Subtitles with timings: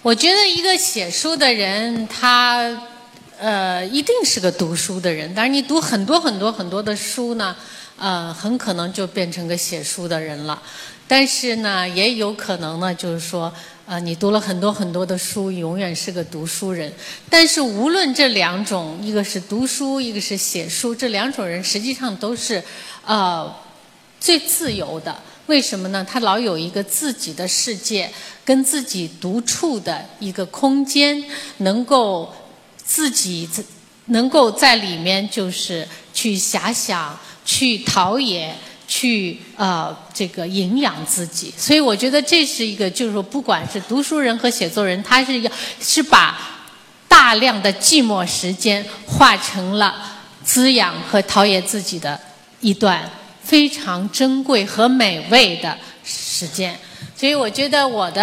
[0.00, 2.80] 我觉得一个写书的人，他
[3.36, 5.32] 呃一定是个读书的人。
[5.34, 7.54] 但是你读很多很多很多的书呢，
[7.96, 10.62] 呃，很可能就变成个写书的人了。
[11.08, 13.52] 但是呢，也有可能呢，就是说，
[13.86, 16.92] 呃，你读了很多很多的书，永远是个读书人。
[17.28, 22.62] 但是无论这两种，一个是读书，一个是写书，这两种人实际上都是
[23.04, 23.52] 呃
[24.20, 25.20] 最自由的。
[25.48, 26.06] 为什么呢？
[26.08, 28.10] 他老有一个自己的世界，
[28.44, 31.24] 跟自己独处的一个空间，
[31.58, 32.32] 能够
[32.76, 33.48] 自己
[34.06, 38.54] 能够在里面就是去遐想、去陶冶、
[38.86, 41.52] 去呃这个营养自己。
[41.56, 46.38] 所以我觉得这是一个，就是说，不管是读书人和写作人，他是要是把
[47.08, 52.20] 大量的寂寞时间化成了滋养和陶冶自己的
[52.60, 53.10] 一段。
[53.48, 56.78] 非常珍贵和美味的时间，
[57.16, 58.22] 所以我觉得我的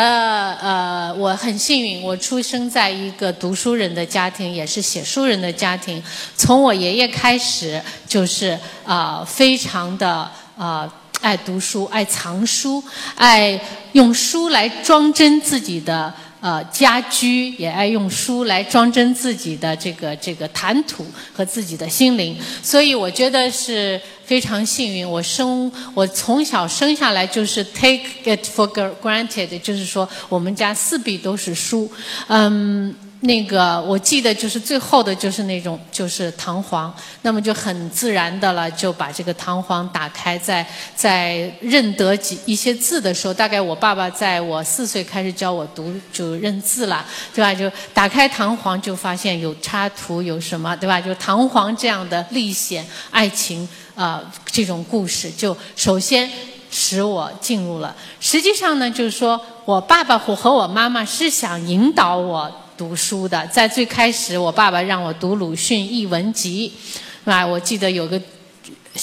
[0.62, 6.02] 呃，我很幸运，我出生在一个读书人的家庭，也是写书人的家庭。
[6.38, 10.88] 从我爷爷开始，就是啊，非常的啊，
[11.22, 12.84] 爱读书，爱藏书，
[13.16, 13.60] 爱
[13.94, 16.14] 用书来装帧自己的。
[16.46, 25.10] 呃，家居也爱用书来装帧自己的这个这个谈吐和自己的心灵，所以我觉得是非常幸运。
[25.10, 31.92] 我生我从小生下来就是 take it for granted，就是说我们家四壁都是书，
[32.28, 32.94] 嗯。
[33.21, 40.63] 那个我记得就是最后的就是那种就是弹簧，那么就很自然的了，就把这个弹簧打开，在
[40.95, 47.52] 在认得几一些字的时候，大概我爸爸在我四岁开始教我读就认字了，对吧？
[47.52, 51.02] 就打开弹簧就发现有插图有什么，对吧？
[51.02, 56.30] 就弹簧这样的历险爱情啊这种故事，就首先
[56.69, 57.95] 使我进入了。
[58.19, 62.61] 实际上呢，就是说我爸爸和和我妈妈是想引导我。
[62.78, 66.72] 读书的，在最开始，我爸爸让我读鲁迅译文集，
[67.23, 68.22] 啊，我记得有个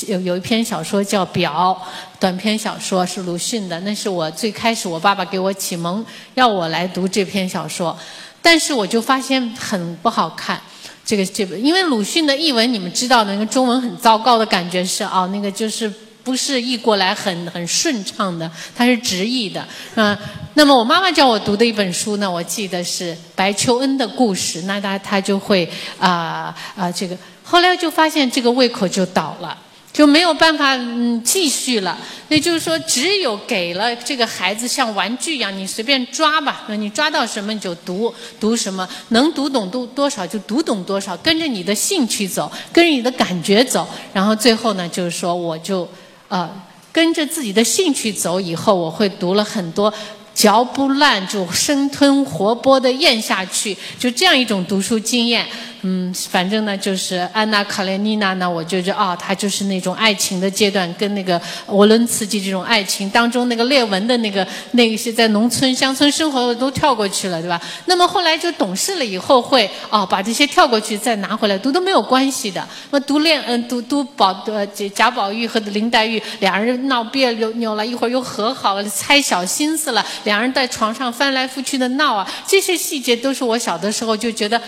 [0.07, 1.79] 有有一篇小说叫《表》，
[2.21, 6.05] 短篇小说是鲁迅的，那是我最开始我爸爸给我启蒙，
[6.35, 7.97] 要我来读这篇小说，
[8.41, 10.61] 但是我就发现很不好看，
[11.05, 15.93] 这个这本，因为鲁迅的译文你们知道的，那个中文很糟糕的感觉是啊，那个就是。
[16.25, 19.67] 不是译过来很很顺畅的，它是直译的，
[19.97, 20.17] 啊，
[20.55, 25.69] 那么我妈妈叫我读的一本书呢，我记得是白求恩的故事，那他他就会
[25.99, 29.59] 啊啊这个，后来就发现这个胃口就倒了，
[29.93, 45.89] 就没有办法嗯继续了，也就是说，只有给了这个孩子像玩具一样，你随便抓吧，你抓到什么你就读读什么，能读懂多多少就读懂多少，跟着你的兴趣走，跟着你的感觉走，然后最后呢，就是说我就。
[46.33, 46.51] 啊，
[46.91, 49.93] 跟着自己的兴趣走，以后我会读了很多。
[50.35, 55.47] 嚼不烂就生吞活剥的咽下去，就这样一种读书经验。
[55.85, 67.61] 嗯，反正呢，就是安娜卡列尼娜呢，我觉着啊，她就是那种爱情的阶段，跟那个沃伦茨基这种爱情当中那个列文的那个那些在农村乡村生活的都跳过去了，对吧？
[67.87, 72.65] 那么后来就懂事了以后会哦，把这些跳过去再拿回来读都没有关系的。
[72.91, 74.65] 那读恋嗯读读宝呃
[74.95, 80.07] 贾宝玉和林黛玉两人闹别扭了，一会儿又和好了，猜小心思了。
[80.23, 84.61] 两人在床上翻来覆去的闹啊，这些细节都是我小的时候就觉得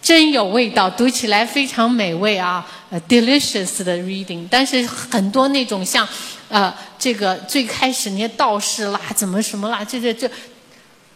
[0.00, 2.66] 真有味道，读起来非常美味啊
[3.08, 4.46] ，，delicious 的 reading。
[4.50, 6.08] 但是很多那种像，
[6.48, 10.30] 呃，这个最开始那些道士啦，怎么什么啦，这这这，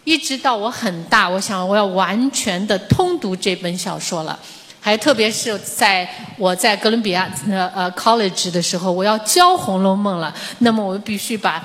[0.04, 4.38] 一直到我很大，我想我要完全的通读这本小说了，
[4.80, 11.62] 还特别是在我在哥伦比亚呃呃 college 的时候，我要教《红楼梦》了，那么我必须把。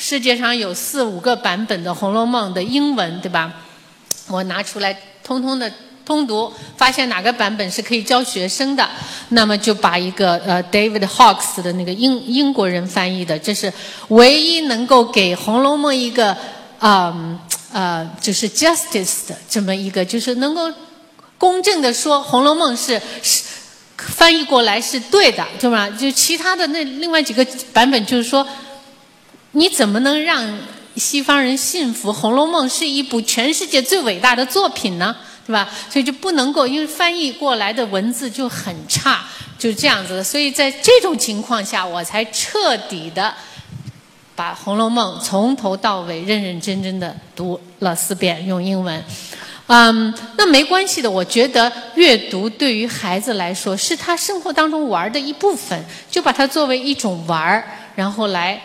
[0.00, 3.52] 世界上有四五个版本的《红楼梦》的英文，对吧？
[4.28, 5.68] 我拿出来通通的
[6.08, 8.88] 通读，发现哪个版本是可以教学生的，
[9.28, 13.70] 那么就把一个呃 David Hawkes 的那个英英国人翻译的，这是
[14.08, 16.34] 唯一能够给《红楼梦》一个
[16.78, 17.14] 啊
[17.70, 20.72] 呃就是 justice 的这么一个，就是能够
[21.36, 23.42] 公正的说《红楼梦》是是
[23.98, 25.90] 翻译过来是对的，对吧？
[25.90, 28.46] 就其他的那另外几个版本就是说。
[29.52, 30.46] 你怎么能让
[30.94, 35.16] 西方人信服《红楼梦》是一部全世界最伟大的作品呢？
[35.48, 35.66] 是吧？
[35.88, 39.24] 所以就不能够，因为翻译过来的文字就很差，
[39.58, 40.22] 就这样子的。
[40.22, 43.34] 所以在这种情况下，我才彻底的
[44.36, 49.02] 把《红楼梦》从头到尾认认真真的读了四遍，用英文。
[49.68, 51.10] 嗯，那没关系的。
[51.10, 57.64] 我觉得阅读对于孩子来说是他生活当中玩的一部分，就把它作为一种玩儿，
[57.96, 58.60] 然后来。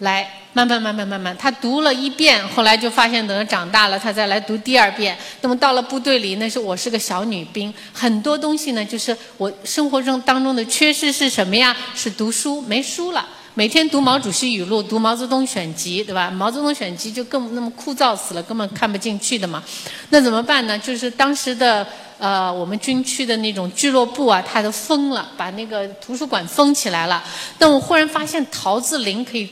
[0.00, 5.14] 来慢慢慢慢慢慢，他读了一遍，后来就发现等他长大了，他再来读第二遍。
[5.42, 11.76] 那么到了部队里，那是我是个小女兵，很多东西呢，就是我生活中当中的缺失是什么呀？
[11.94, 13.28] 是读书没书了。
[13.52, 16.30] 每天读毛主席语录，读毛泽东选集，对吧？
[16.30, 19.62] 毛泽东选集就更那么枯燥死了，根本看不进去的嘛。
[20.08, 20.78] 那怎么办呢？
[20.78, 21.86] 就是当时的
[22.16, 27.22] 呃，我们军区的那种俱乐部啊，它都封了，把那个图书馆封起来了。
[27.58, 29.46] 但我忽然发现桃子林可以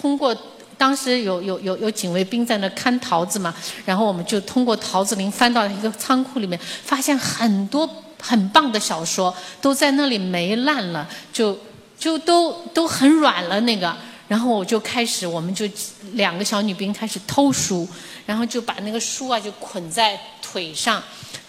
[0.00, 0.36] 通过，
[0.78, 3.54] 当时有有有有警卫兵在那看桃子嘛，
[3.84, 7.88] 然后我们就通过桃子林翻到一个仓库里面，发现很多
[8.20, 11.58] 很棒的小说都在那里霉烂了，就。
[12.00, 13.94] 就都都很软了那个，
[14.26, 15.66] 然后我就开始，我们就
[16.14, 17.86] 两个小女兵开始偷书，
[18.24, 21.02] 然后就把那个书啊就捆在腿上，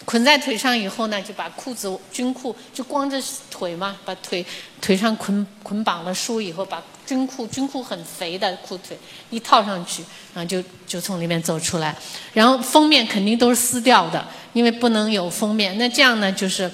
[0.04, 3.20] 捆在腿上以后呢，就把裤子军裤就光着
[3.50, 4.44] 腿嘛，把腿
[4.80, 8.98] 腿上捆捆绑了书以后，把军裤军裤很肥的裤腿
[9.30, 10.02] 一套上去，
[10.34, 11.96] 然后就就从里面走出来，
[12.32, 16.70] 然后封面肯定都是撕掉的，因为不能有封面，那这样呢就是。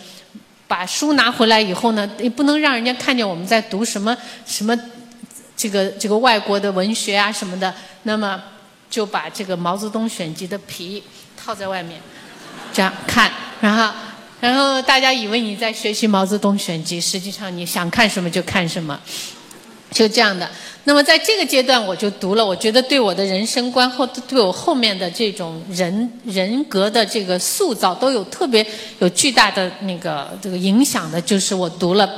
[0.68, 4.14] 把书拿回来以后呢，也不能让人家看见我们在读什么
[4.44, 4.78] 什么
[5.56, 7.74] 这个这个外国的文学啊什么的。
[8.02, 8.38] 那么
[8.90, 11.02] 就把这个毛泽东选集的皮
[11.38, 11.98] 套在外面，
[12.78, 13.28] 这样看，
[13.60, 13.92] 然后
[14.38, 18.96] 然后大家以为你在学习毛泽东选集，实际上你想看什么就看什么，
[19.90, 20.48] 就这样的。
[20.84, 28.64] 那么在这个阶段，我就读了，我觉得对我的人生观或对我后面的这种人人格的这个塑造都有特别
[29.00, 32.08] 有巨大的那个这个影响的，就是我读了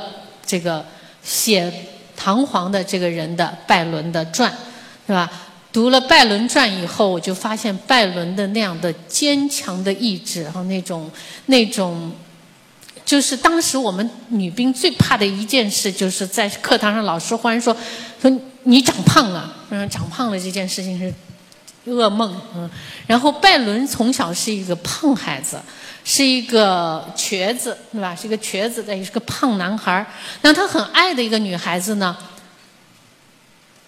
[0.45, 0.85] 这个
[1.23, 1.73] 写
[2.15, 4.55] 唐璜的这个人的拜伦的传，
[5.07, 5.27] 是吧？
[5.71, 11.09] 读了拜伦传以后，我就发现拜伦的那样的坚强的意志和那种
[11.45, 12.11] 那种。
[13.03, 17.75] 就是当时我们女兵最怕的一件事，就是在课堂上老师忽然说
[18.21, 18.31] 说
[18.63, 21.13] 你长胖了，嗯，长胖了这件事情是
[21.91, 22.69] 噩梦，嗯。
[23.07, 25.59] 然后拜伦从小是一个胖孩子，
[26.05, 28.15] 是一个瘸子，对吧？
[28.15, 30.05] 是一个瘸子，也是个胖男孩。
[30.41, 32.15] 那他很爱的一个女孩子呢，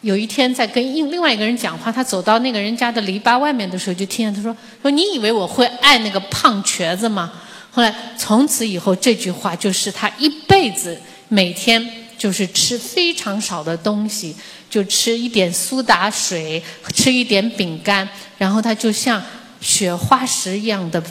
[0.03, 7.31] 有一天在跟另另外一个人讲话，他走到那个人家的篱笆外面的时候，就听见他说说你以为我会爱那个胖瘸子吗？
[7.71, 10.95] 后来，从此以后，这句话就是他一辈子
[11.29, 11.83] 每天
[12.17, 14.35] 就是吃非常少的东西，
[14.69, 16.61] 就吃一点苏打水，
[16.93, 18.07] 吃一点饼干，
[18.37, 19.19] 然后他就像
[19.61, 21.01] 雪花石一样的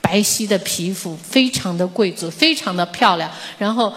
[0.00, 3.30] 白皙的皮肤，非常的贵族，非常的漂亮。
[3.56, 3.90] 然后，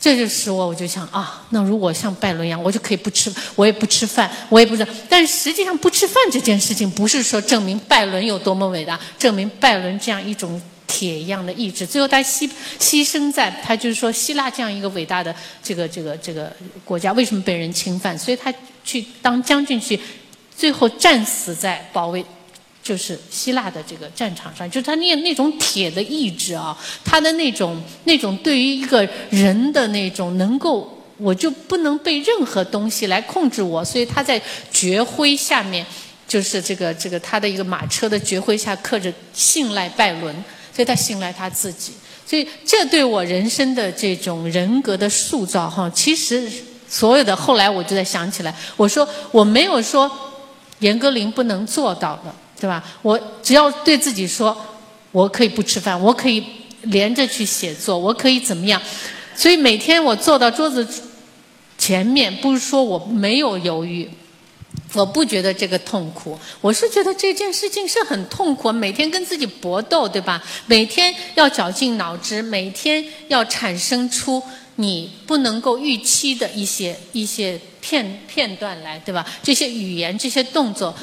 [0.00, 4.92] 这就使我我就想啊，那如果像拜伦一样，我就可以不吃，我也不吃饭，我也不知道。
[5.08, 10.60] 但实际上，不吃饭这件事情，不是说证明拜伦有多么伟大，证明拜伦这样一种。
[10.90, 12.48] 铁一样的意志，最后他牺
[12.80, 16.50] 牺牲在，他就是说希腊这样一个伟大的这个这个这个
[16.82, 18.18] 国家为什么被人侵犯？
[18.18, 18.52] 所以他
[18.82, 20.00] 去当将军去，
[20.56, 22.24] 最后战死在保卫
[22.88, 26.74] 就是希腊的这个战场上，就是他那那种铁的意志啊，
[27.04, 34.40] 他的那种那种对于一个人的那种能够，我就不能被任何东西来控制我，所以他在
[34.72, 35.84] 爵徽下面
[36.26, 40.34] 就是这个这个他的一个马车的爵徽下刻着信赖拜伦。
[40.70, 41.92] 所以他信赖他自己，
[42.24, 46.48] 所以这对我人生的这种人格的塑造，哈，其实
[46.88, 50.08] 所有的后来我就在想起来，我说我没有说
[50.78, 52.82] 严歌苓不能做到的，对吧？
[53.02, 54.56] 我只要对自己说，
[55.12, 56.44] 我可以不吃饭，我可以
[56.82, 58.80] 连着去写作，我可以怎么样？
[59.34, 60.86] 所以每天我坐到桌子
[61.76, 64.08] 前面，不是说我没有犹豫。
[64.94, 70.42] 我不觉得这个痛苦，我是觉得这件事情是很痛苦，每天跟自己搏斗，对吧？
[70.66, 74.42] 每天要绞尽脑汁，每天要产生出
[74.76, 79.26] 你不能够预期的一些一些片片段来，对吧？
[79.42, 80.94] 这些语言，这些动作，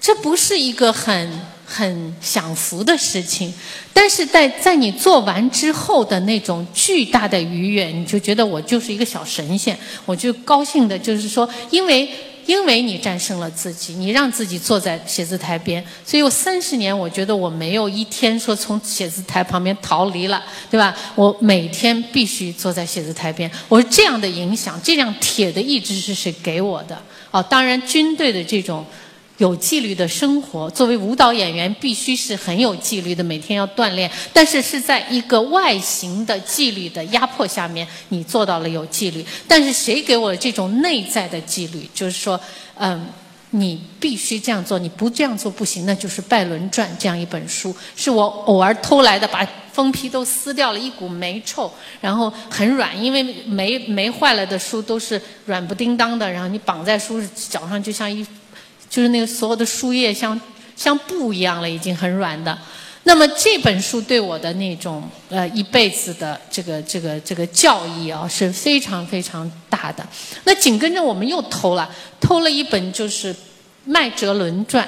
[0.00, 3.52] 这不是一个很很享福的事情。
[3.92, 12.08] 但是在在你做完之后的那种巨大的愉悦，你就觉得我就是一个小神仙，我就高兴的，就是说，因为。
[12.48, 20.96] 因为你战胜了自己，你让自己坐在写字台边，所以我三十年，我觉得我没有一天说从写字台旁边逃离了，对吧？
[21.14, 23.50] 我每天必须坐在写字台边。
[23.68, 26.98] 我是这样的影响，这样铁的意志是谁给我的？
[27.30, 28.82] 哦，当然军队的这种。
[29.38, 34.10] 有纪律的生活，作为舞蹈演员，必须是很有纪律的，每天要锻炼。
[34.32, 39.24] 但是是在一个外形的纪律的压迫下面，你做到了有纪律。
[39.46, 41.88] 但是谁给我这种内在的纪律？
[41.94, 42.38] 就是说，
[42.74, 43.06] 嗯，
[43.50, 45.86] 你必须这样做，你不这样做不行。
[45.86, 58.26] 那就是《拜伦传》这样一本书，是我偶尔偷来的，把封皮都撕掉了，一股霉臭，然后很软，因为霉霉坏了的书都是软不叮当的，然后你绑在书脚上，就像一，
[58.88, 60.38] 就是那个所有的书页像
[60.76, 62.56] 像布一样了，已经很软的。
[63.04, 70.06] 那么这本书对我的那种呃一辈子的这个这个这个教义啊是非常非常大的。
[70.44, 71.88] 那紧跟着我们又偷了
[72.20, 73.32] 偷了一本就是
[73.84, 74.86] 《麦哲伦传》，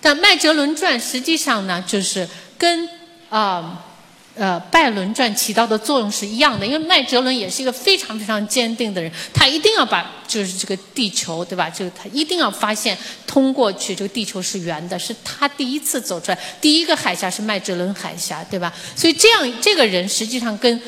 [0.00, 2.88] 但《麦哲伦传》实际上呢就是跟
[3.28, 3.86] 啊。
[4.34, 11.68] 呃拜伦传起到的作用是一样的，因为麦哲伦也是一个非常非常坚定的人，他一定要把就是这个地球，对吧？
[11.68, 12.96] 就他一定要发现
[13.26, 18.72] 通过去这个地球是圆的，是他第一次走出来，第一个海峡是麦哲伦海峡，对吧？
[18.96, 20.80] 所以这样这个人实际上跟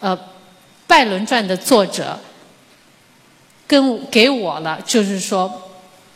[0.00, 0.18] 呃
[0.86, 2.18] 拜伦传的作者
[3.66, 5.70] 跟给我了，就是说，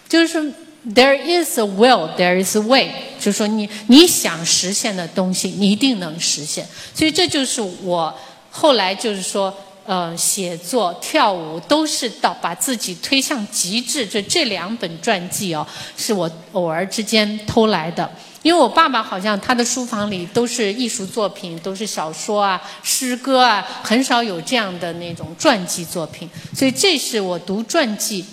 [0.09, 0.45] 就是说。
[0.82, 6.66] There is a will, there is a way，就是说你你想实现的东西，你一定能实现。
[6.94, 8.14] 所以这就是我
[8.50, 14.06] 后来就是说，呃，写作、跳舞都是到把自己推向极致。
[14.06, 15.66] 这这两本传记哦，
[15.99, 18.10] 是我偶尔之间偷来的。
[18.40, 26.26] 因为我爸爸好像他的书房里都是艺术作品，都是小说啊、诗歌啊，很少有这样的那种传记作品。
[26.54, 28.25] 所以这是我读传记。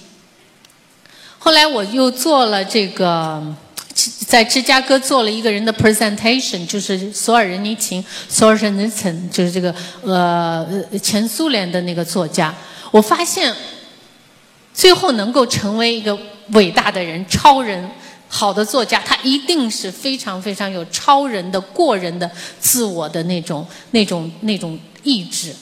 [1.47, 3.41] 后来我又做了这个，
[4.27, 9.73] 在芝加哥做了一个人的 presentation，就是索尔仁尼琴 s o l z h e n i t n 就是这个
[10.03, 10.67] 呃
[11.01, 12.53] 前苏联的那个作家。
[12.91, 13.55] 我发现，
[14.73, 17.89] 最后能够成为一个伟大的人、超人、
[18.27, 25.55] 好的作家，他一定是非常非常有超人的、过人的自我的那种、那种、那种意志。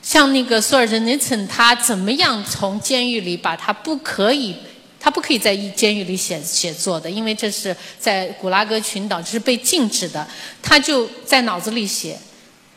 [0.00, 4.56] 像那个索尔仁尼琴，他怎么样从监狱里把他不可以。
[5.00, 10.26] 他不可以在监狱里写写作的，因为这是在古拉格群岛，这是被禁止的。
[10.60, 12.18] 他就在脑子里写，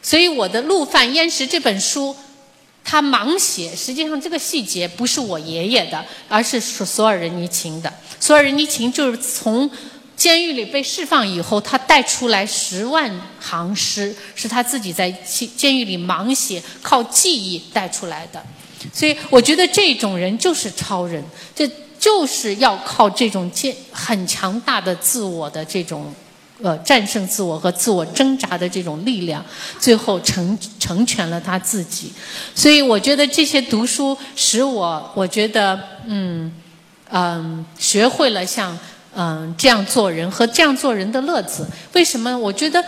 [0.04, 2.16] 所以我的《陆犯焉识》这本书，
[2.84, 3.76] 他盲写。
[3.76, 7.92] 实际上这个细节不是我爷爷的，而是索索尔仁尼琴的。
[8.20, 9.68] 索尔仁尼琴就是从
[10.16, 15.10] 监狱里被释放以后，他带出来十万行诗，是他自己在
[15.58, 18.42] 监狱里盲写，靠记忆带出来的。
[18.94, 21.24] 所以我觉得这种人就是超人。
[21.56, 21.68] 这。
[22.02, 26.12] 就是要靠这种坚很强大的自我的这种，
[26.64, 29.46] 呃，战胜自我和自我挣扎的这种力量，
[29.80, 32.12] 最后成成全了他自己。
[32.56, 36.52] 所以我觉得这些读书使我，我觉得，嗯，
[37.12, 38.76] 嗯，学会了像
[39.16, 41.68] 嗯这样做人和这样做人的乐子。
[41.94, 42.36] 为什么？
[42.36, 42.84] 我觉得，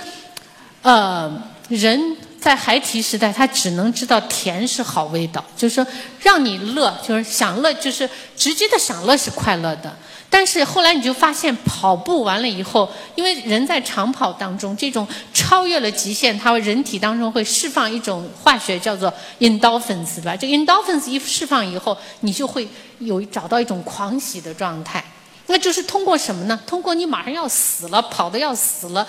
[0.81, 1.31] 呃，
[1.69, 2.17] 人。
[2.43, 5.87] 在孩提时代，他只能知道甜是好味道，就是说
[6.19, 9.95] 让你乐，就是享乐，就是直接的享乐是快乐的。
[10.29, 20.35] 但是后来你就发现，跑步完了以后，因为人在长跑当中，这种超越了极限，它人体当中会释放一种化学叫做 endorphins，吧？
[20.35, 22.67] 这 endorphins 一释放以后，你就会
[22.99, 25.01] 有找到一种狂喜的状态。
[25.47, 26.59] 那就是通过什么呢？
[26.67, 29.07] 通过你马上要死了，跑的要死了，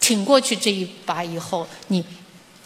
[0.00, 2.02] 挺过去这一把以后，你。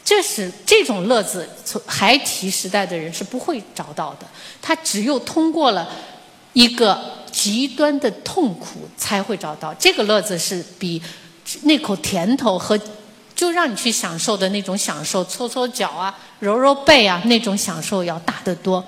[0.07, 4.27] 这是这种乐子，从孩提时代的人是不会找到的。
[4.63, 5.91] 他只有通过了
[6.53, 6.97] 一个
[7.33, 11.03] 极端的痛苦，才会找到这个乐子，是比
[11.63, 12.79] 那口甜头和
[13.35, 18.83] 就让你去享受的那种享受，搓搓脚啊、揉揉背啊那种享受要大得多。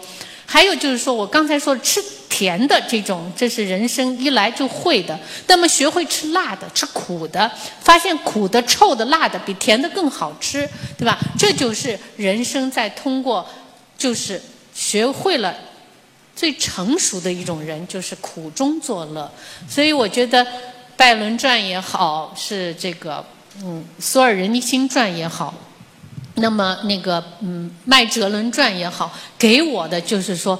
[0.46, 2.00] 还有就是说，我刚才说吃
[2.38, 5.18] 甜的这种，这是人生一来就会的。
[5.48, 11.18] 那么学会吃辣的、吃苦的，发现苦的、臭的、辣的比甜的更好吃，对吧？
[11.36, 13.44] 这就是人生在通过，
[13.96, 14.40] 就是
[14.72, 15.52] 学会了
[16.36, 19.28] 最成熟的一种人，就是苦中作乐。
[19.68, 20.44] 所以我觉得
[20.96, 23.24] 《拜伦传》也好，是这个
[23.64, 25.52] 嗯《索尔仁尼辛传》也好。
[26.40, 30.56] 那么那个嗯，《麦哲伦传》也好，给我的就是说，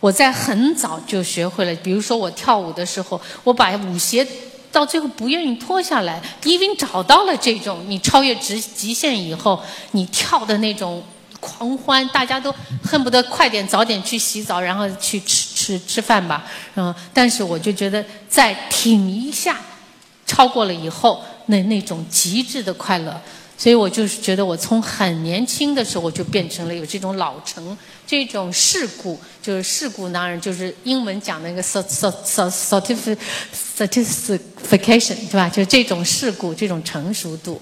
[0.00, 1.74] 我在很早就学会了。
[1.76, 4.26] 比如说我跳舞的时候，我把舞鞋
[4.72, 11.02] 到最后不愿意脱下来，因为找到了这种你超越极极限以后，你跳的那种
[11.38, 16.46] 狂欢，大家都恨不得快点早点去洗澡，然后去吃吃吃饭吧。
[16.76, 19.56] 嗯，但是我就觉得再挺一下，
[20.26, 23.20] 超过了以后，那那种极致的快乐。
[23.60, 27.76] 所以我就是觉得，我从很年轻的时候我就变成了有这种老成、
[28.06, 33.18] 这种世故，就是世故男人，就是英文讲那个 certification，
[35.30, 35.46] 对吧？
[35.50, 37.60] 就这种世故、这种成熟度。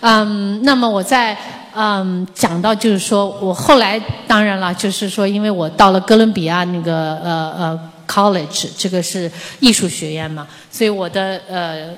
[0.00, 1.34] 嗯，那么我在
[1.74, 7.90] 嗯讲到就是说我后来当然了，就是说因为我到了哥伦比亚那个呃呃。
[8.08, 11.90] college，这个是艺术学院嘛，所以我的呃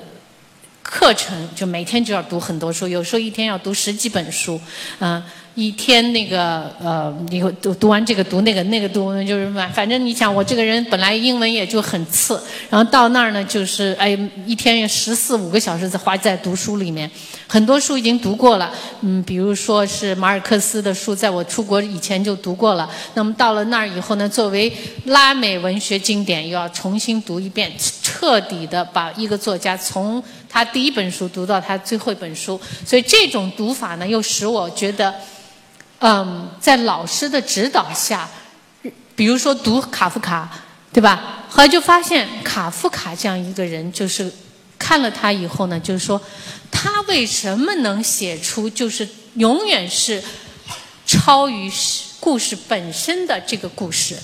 [0.81, 4.59] 课程就每天就要读很多书，有时候一天要读十几本书，
[4.99, 5.21] 嗯。
[5.53, 17.11] 一天那个呃，你读读完这个读那个那个读，就是反反正你想我这个人本来英文也就很次，然后到那儿呢就是哎一天十四五个小时在花在读书里面，
[17.47, 18.71] 很多书已经读过了，
[19.01, 22.89] 嗯，比如说是马尔克斯的书，在我出国以前就读过了。
[23.15, 24.71] 那么到了那儿以后呢，作为
[25.07, 27.69] 拉美文学经典，又要重新读一遍，
[28.01, 35.15] 彻底的把一个作家从他第一本书读到他最后一本书，所以这种读法呢，又使我觉得。
[36.03, 38.27] 嗯，在老师的指导下，
[39.15, 40.49] 比如说读卡夫卡，
[40.91, 41.45] 对吧？
[41.47, 44.31] 后来就发现卡夫卡这样一个人，就是
[44.79, 46.19] 看了他以后呢，就是说
[46.71, 50.23] 他为什么能写出就是永远是
[51.05, 51.71] 超于
[52.19, 54.17] 故事本身的这个故事？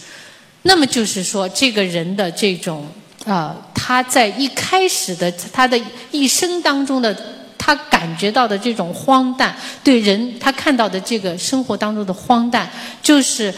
[0.64, 2.92] 那么就是说这个人的这种
[3.28, 5.80] 啊，他在一开始的他的
[6.12, 7.16] 一生当中的。
[7.60, 9.54] 他感觉到的这种荒诞，
[9.84, 12.70] 对人他看到的这个生活当中的荒诞，
[13.02, 13.54] 就是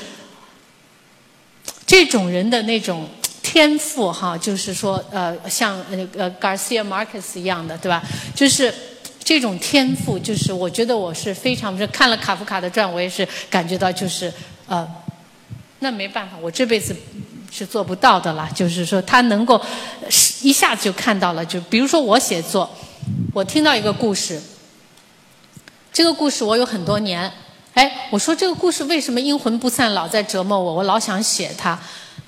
[1.86, 3.08] 这种人的那种
[3.44, 8.02] 天赋哈，就是说呃，像那个 Garcia Marquez 一样的，对吧？
[8.34, 8.74] 就是
[9.24, 14.34] 这种天赋，就是我觉得我是非常是看了卡夫卡的传，我也是感觉到就是
[14.66, 14.88] 呃，
[15.80, 16.96] 那没办法，我这辈子
[17.50, 18.50] 是做不到的啦。
[18.56, 19.60] 就是说他能够
[20.42, 22.70] 一下子就看到了，就比如说我写作。
[23.34, 24.42] 我听到一个故事，
[25.94, 27.32] 这个故事我有很多年，
[27.74, 30.74] 哎，我说这个故事为什么阴魂不散，老在折磨我？
[30.74, 31.80] 我老想写它，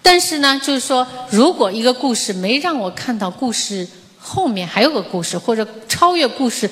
[0.01, 3.87] 但是呢，就是说，如果一个故事没让我看到故事
[4.17, 6.69] 后面还有个故事，或者超越故事，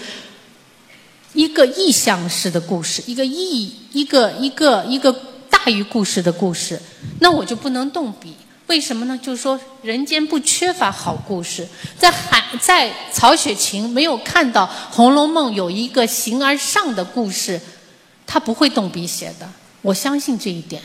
[1.33, 5.13] 一个意象式的故事，一个意，一个一个一个
[5.65, 6.79] 大于故事的故事，
[7.19, 8.33] 那我就不能动笔。
[8.67, 9.17] 为什么呢？
[9.17, 11.67] 就是说，人间不缺乏好故事。
[11.97, 17.59] 在海，在曹雪芹没有看到《红楼梦》有一个形而上的故事，
[18.25, 19.49] 他不会动笔写的。
[19.81, 20.81] 我相信这一点，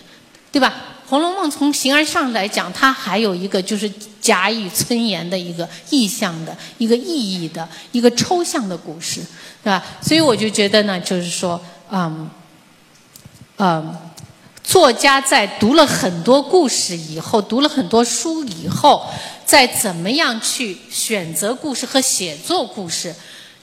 [0.51, 0.75] 对吧？
[1.09, 3.91] 《红楼梦》从形而上来讲，它还有一个就是
[4.21, 9.21] 假以村言的一个意象的一个意义的一个抽象的故事，
[9.63, 9.85] 对吧？
[10.01, 11.61] 所以我就觉得呢，就是说，
[11.91, 12.29] 嗯，
[13.59, 13.95] 嗯。
[14.65, 19.07] 作家在读了很多故事以后，读了很多书以后，
[19.45, 23.15] 再怎么样去选择故事和写作故事，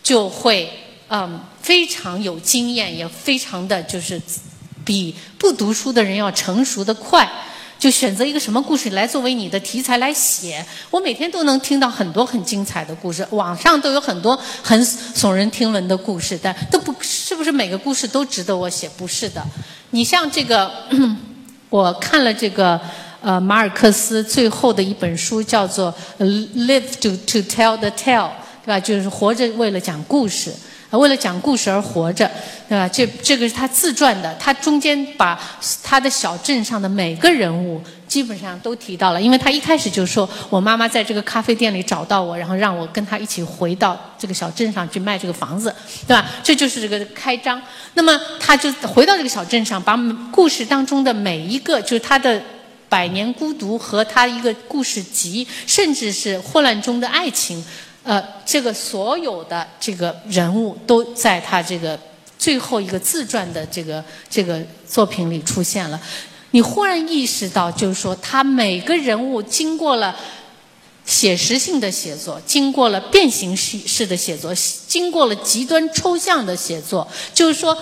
[0.03, 0.71] 就会
[1.09, 4.21] 嗯非常有经验，也非常的就是
[4.85, 7.29] 比不读书的人要成熟的快。
[7.81, 10.63] 就选择一个什么故事来作为你的题材来写。
[10.91, 18.87] 我每天都能听到很多很精彩的故事，网上都有很多很耸人听闻的故事，但都不是不是每个故事都值得我写？
[18.89, 19.43] 不是的。
[19.89, 20.71] 你像这个，
[21.71, 22.79] 我看了这个
[23.19, 25.91] 呃马尔克斯最后的一本书，叫做
[26.23, 28.29] 《Live to to Tell the Tale》，
[28.63, 28.79] 对吧？
[28.79, 30.53] 就是活着为了讲故事。
[30.97, 32.29] 为了讲故事而活着，
[32.67, 32.87] 对吧？
[32.87, 35.39] 这这个是他自传的，他中间把
[35.81, 45.73] 他的小镇上的每个人物基本上都提到了，因为他一开始就说我妈妈在这个咖啡店里找到我，然后让我跟他一起回到这个小镇上去卖这个房子，
[46.05, 46.29] 对吧？
[46.43, 47.61] 这就是这个开张。
[47.93, 49.97] 那么他就回到这个小镇上，把
[50.31, 52.41] 故事当中的每一个，就是他的
[52.89, 57.63] 百年孤独和他一个故事集，甚至是混乱中的爱情。
[58.03, 61.99] 呃，这个所有的这个人物都在他这个
[62.39, 66.01] 最后一个自传的这个这个作品里出现了。
[66.49, 70.15] 你忽然意识到，就是说，他每个人物经过了
[71.05, 74.51] 写实性的写作，经过了变形式式的写作，
[74.87, 77.07] 经过了极端抽象的写作。
[77.35, 77.77] 就是说，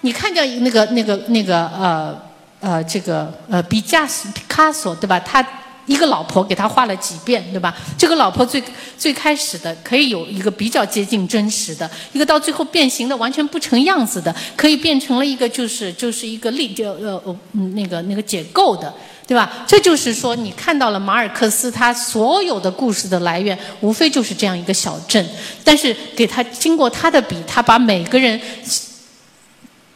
[0.00, 2.20] 你看见那个那个那个呃
[2.58, 5.20] 呃这个呃毕加索毕卡索对吧？
[5.20, 5.40] 他。
[5.86, 7.74] 一个老婆给他画了几遍，对吧？
[7.98, 8.62] 这个老婆最
[8.96, 17.36] 最开始的可以有一个比较接近真实的，一个到最后变形的完全不成样子的，可以变成了一个就是就是一个立就呃呃
[17.74, 18.94] 那个那个解构的，
[19.26, 19.64] 对吧？
[19.66, 25.28] 这就是说你看到了马尔克斯他所有的故事的来源，无非就是这样一个小镇，
[25.64, 28.40] 但是给他经过他的笔，他把每个人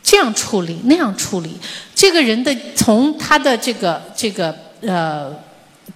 [0.03, 1.53] 这样处理那样处理，
[1.95, 5.46] 这个人的从他的这个这个呃。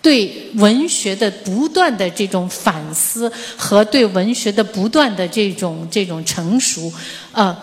[0.02, 6.90] 对文学的不断的这种反思和对文学的不断的这种这种成熟，
[7.32, 7.54] 呃，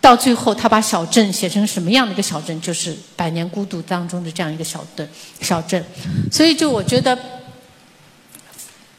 [0.00, 2.58] 到最后他把小镇写成什么样的一个小镇？
[2.62, 5.06] 就是《百年孤独》当中的这样一个小镇。
[5.42, 5.84] 小镇，
[6.32, 7.18] 所以就我觉得，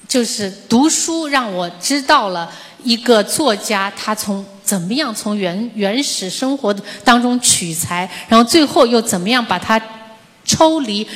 [0.07, 2.51] 就是读书让我知道了
[2.83, 6.71] 一个作家他从怎么样从原原始生活
[7.03, 9.81] 当中取材，然后最后又怎么样把它
[10.45, 11.07] 抽离。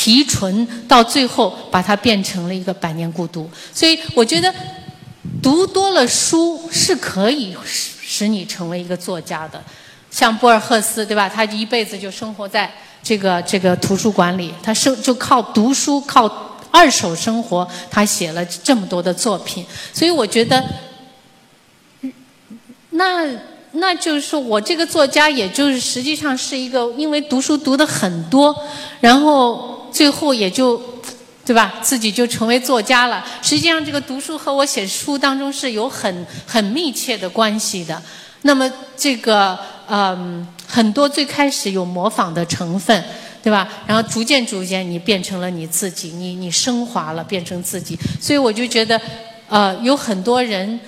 [0.00, 3.50] 提纯，到最后把它变成了一个百年孤独。
[3.74, 4.50] 所以我觉得，
[5.42, 9.62] 读多了书是可以使使你成为一个作家的。
[10.10, 11.28] 像博尔赫斯，对吧？
[11.28, 19.66] 他一辈子就生活在这个这个图书馆里，他生就靠读书，靠二手生活，他写了这么多的作品。
[19.92, 20.64] 所以我觉得，
[22.88, 23.28] 那
[23.72, 28.54] 那就是说我这个作家，也就是实际上是一个因为读书读的很多，
[29.00, 30.80] 然后最后也就
[31.44, 33.24] 对吧，自己就成为作家了。
[33.42, 38.02] 实际上，这个读书和我写书当中是有很很密切的关系的。
[38.42, 39.58] 那么这个。
[39.92, 43.04] 嗯，很多最开始有模仿的成分，
[43.42, 43.66] 对吧？
[43.88, 47.98] 然后逐渐逐渐，你变成了你自己，你你升华了，变成自己。
[48.20, 49.00] 所以我就觉得，
[49.48, 50.78] 呃，有很多人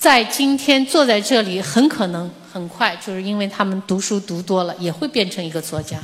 [0.00, 6.00] 在今天坐在这里，很可能很快就是因为他们读书读多了，也会变成一个作家。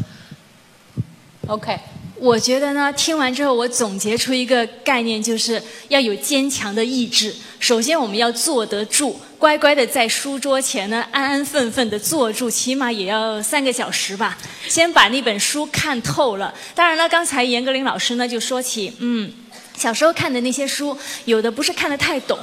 [1.47, 1.79] OK。
[2.19, 7.35] 我觉得呢，听完之后我总结出一个概念，就是要有坚强的意志。
[7.59, 14.37] 首先，我们要坐得住，乖乖的在书桌前呢，安安分分的坐住，起码也要三个小时吧。
[14.69, 16.55] 先把那本书看透了。
[16.75, 19.31] 当然了，刚才严歌苓老师呢就说起，嗯，
[19.77, 22.39] 小时候看的那些书，有的不是看得太懂，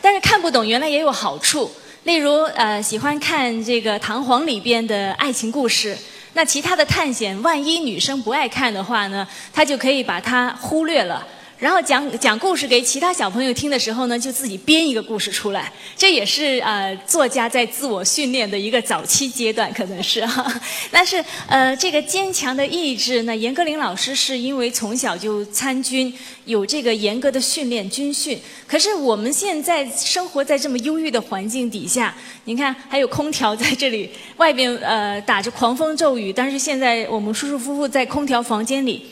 [0.00, 1.70] 但是看不懂原来也有好处。
[2.04, 5.96] 例如，呃，喜欢看这个《唐皇》里边的爱情故事。
[6.34, 11.26] 那其他的探险，万一女生不爱看的话呢，她就可以把它忽略了。
[11.58, 15.72] 然后讲讲故事给其他小朋友听的时候呢，就自己编一个故事出来。
[15.96, 20.60] 这也是呃作家在自我训练的一个早期阶段，可能是哈。
[20.92, 26.12] 但是呃这个坚强的意志，呢严歌苓老师是因为从小就参军，
[26.44, 28.38] 有这个严格的训练军训。
[28.66, 32.14] 可是我们现在生活在这么忧郁的环境底下，
[32.44, 39.06] 您看还有空调在这里，外边呃打着狂风骤雨，但是现在我们舒舒服服在空调房间里。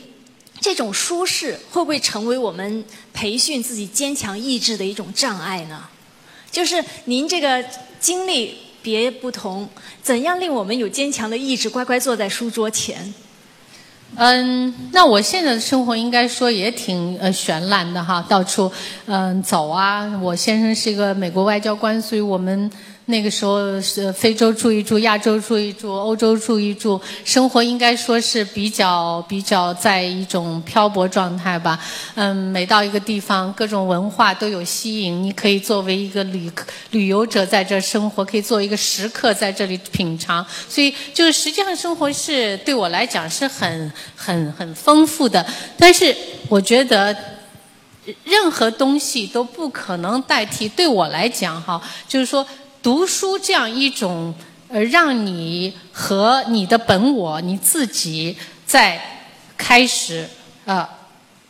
[0.64, 5.84] 这种舒适会不会成为我们培训自己坚强意志的一种障碍呢？
[6.50, 7.62] 就是您这个
[8.00, 9.68] 经历别不同，
[10.02, 13.12] 怎样令我们有坚强的意志，乖乖坐在书桌前？
[14.16, 18.72] 嗯，那我现在的生活应该说也挺呃绚烂的哈，到处
[19.04, 20.18] 嗯走啊。
[20.22, 22.70] 我先生是一个美国外交官，所以我们。
[23.06, 31.78] 那个时候是非洲住一住，亚洲住一住，欧洲住一住，生活应该说是比较比较在一种漂泊状态吧。
[32.14, 36.50] 嗯，每到一个地方，各种文化都有吸引，你可以作为一个旅、
[36.92, 40.44] 旅游者在这生活，可以做一个食客在这里品尝。
[40.66, 45.44] 所以，就是实际上生活是对我来讲是很很很丰富的。
[45.78, 46.16] 但是，
[46.48, 47.14] 我觉得
[48.24, 52.46] 任何东西都不可能代替对我来讲哈，就是说。
[52.84, 54.34] 读书这样一种，
[54.68, 59.00] 呃，让你和你的本我你自己在
[59.56, 60.28] 开始，
[60.66, 60.86] 呃，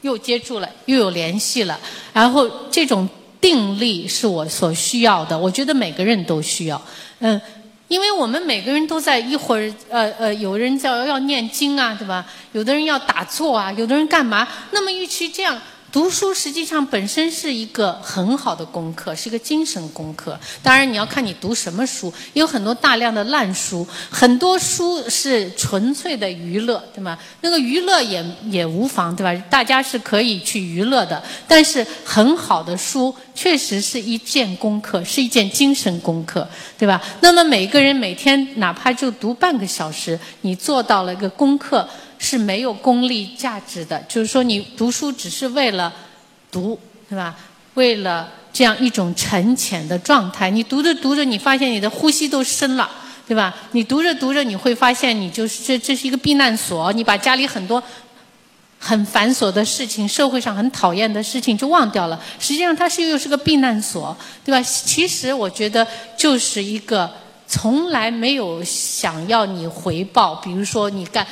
[0.03, 1.77] 又接触了，又有联系了，
[2.13, 3.09] 然后这种
[3.41, 5.37] 定力是我所需要的。
[5.37, 6.81] 我觉得每个人都需要，
[7.19, 7.41] 嗯，
[7.89, 12.25] 因为我们每个人都在一会儿，呃呃，有人叫要念经啊，对吧？
[12.53, 14.47] 有的人要打坐啊，有的人干嘛？
[14.71, 15.61] 那么与其这样。
[15.95, 20.37] 读书实际上本身是一个很好的功课，是一个精神功课。
[20.61, 27.17] 当然，你要看你读什么书，有很多大量的烂书，很多书是纯粹的娱乐，对吗？
[27.43, 29.33] 那个娱乐也也无妨，对吧？
[29.49, 31.23] 大家是可以去娱乐的。
[31.47, 36.45] 但是很好的书确实是一件功课，是一件精神功课，
[36.77, 37.01] 对吧？
[37.21, 41.89] 那么每个人每天哪怕就读半个小时，你做到了一个功课。
[42.25, 45.93] 是没有功利价值的，就是说你读书只是为了
[46.51, 47.37] 读，对吧？
[47.75, 52.91] 为了这样一种沉潜的状态，你读着读着，你发现你的呼吸都深了，
[53.29, 53.55] 对吧？
[53.73, 57.83] 你读着读着，你会发现你就是这这是一个避难所，你把家里很多
[58.79, 62.19] 很繁琐的事情、社会上很讨厌的事情就忘掉了。
[62.41, 64.63] 实际上，它是又是个避难所，对吧？
[64.63, 67.13] 其实我觉得就是一个。
[67.47, 71.27] 从来没有想要你回报，比如说你干，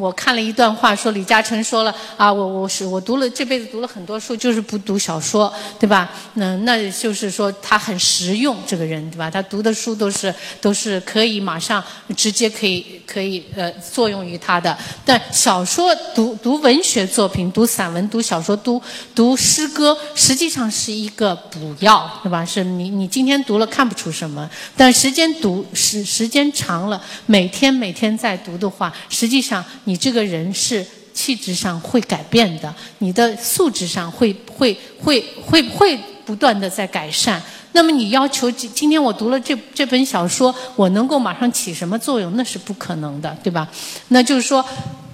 [0.00, 6.10] 我看了一段话，说李嘉诚说了啊，我我是我读了这辈子读了很多书，就是不读小说，对吧？
[6.34, 9.30] 那那就是说他很实用，这个人对吧？
[9.30, 11.82] 他读的书都是都是可以马上
[12.16, 14.76] 直接可以可以呃作用于他的。
[15.04, 18.80] 但小说读读文学作品，读散文，读小说，读
[19.14, 22.44] 读诗歌，实际上是一个补药，对吧？
[22.44, 37.42] 是你你今天读了看不出什么，但时间读时时间长了，每天每天在读的话，实际上你这个人是气质上会改变的，你的素质上会会会会会不断的在改善。
[37.72, 42.34] 那么你要求今今天我读了这这本小说，我能够马上起什么作用？
[42.36, 43.68] 那是不可能的，对吧？
[44.08, 44.64] 那就是说，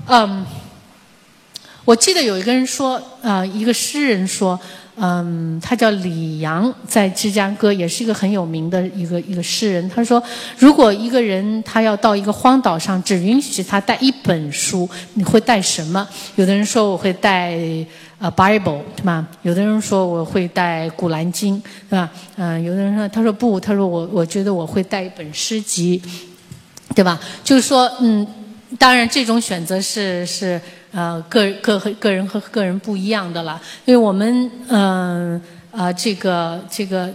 [0.06, 0.46] 嗯，
[1.84, 4.58] 我记得有一个人说，呃，一个诗人说，
[4.96, 9.88] 嗯，他叫李阳，在芝加哥也是一个很有名的一个一个诗人。
[9.88, 10.22] 他说，
[10.58, 16.06] 如果一个人他要到一个荒岛上，只允许他带一本书，你会带什么？
[16.36, 17.52] 有的人说我会带
[18.18, 19.26] 呃 Bible，对吧？
[19.40, 22.10] 有的人说我会带古兰经，对吧？
[22.36, 26.00] 嗯，有的人说他说不，他说我我觉得我会带一本诗集，
[26.94, 27.18] 对吧？
[27.42, 28.26] 就是说，嗯，
[28.78, 30.60] 当然这种选择是是。
[30.92, 37.08] 呃，个个个人和个人不一样的了，因为我们嗯啊这个这个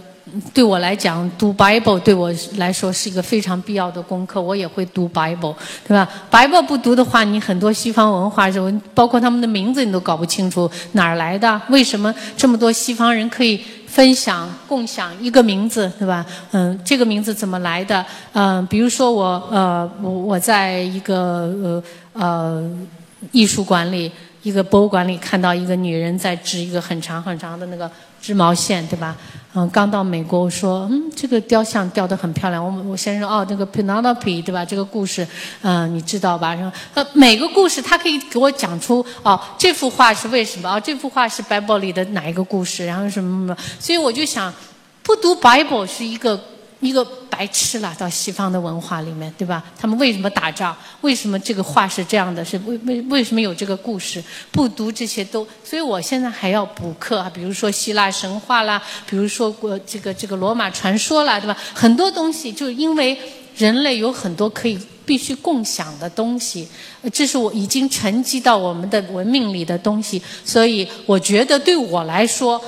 [0.52, 5.54] 对我来讲读 Bible 对我来说是一个非常必要的功课，我也会读 Bible，
[5.86, 16.26] 对吧？Bible 不读的话，你很多西方文化，就包括他们的名字你都搞不清楚哪儿来的，为什么这么多西方人可以分享共享一个名字，对吧？
[16.50, 18.04] 嗯，这个名字怎么来的？
[18.32, 22.70] 嗯，比如说我呃我我在一个呃呃。
[23.32, 24.10] 艺术馆里，
[24.42, 29.16] 一个博物馆里看到一个女人在织一个很长很长的那个织毛线，对吧？
[29.54, 32.62] 嗯，刚到美国，我说，嗯，这个雕像雕得很漂亮。
[32.62, 34.64] 我我先生，哦，那个 Penelope，对吧？
[34.64, 35.26] 这个故事，
[35.62, 36.54] 嗯，你知道吧？
[36.54, 40.70] 然后，呃，每个故事他可以给我讲出，哦，这幅画是为什么？
[40.70, 42.86] 哦，这幅画是 Bible 里的哪一个故事？
[42.86, 43.56] 然后什么什么？
[43.80, 44.52] 所以我就想，
[45.02, 46.38] 不读 Bible 是一个。
[46.80, 49.62] 一个白痴了，到西方的文化里面，对吧？
[49.76, 50.72] 他们为什么打仗？
[51.00, 52.44] 为什么这个话是这样的？
[52.44, 54.22] 是为为为什么有这个故事？
[54.52, 61.56] 不读这些都，所以我现在还要补课啊，比如说希腊神话啦，比如说过这个这个罗马传说啦，对吧？
[61.74, 63.18] 很多东西就是因为
[63.56, 66.68] 人类有很多可以必须共享的东西，
[67.12, 72.62] 这是我已经沉积到我们的文明里的东西，所以我觉得对我来说。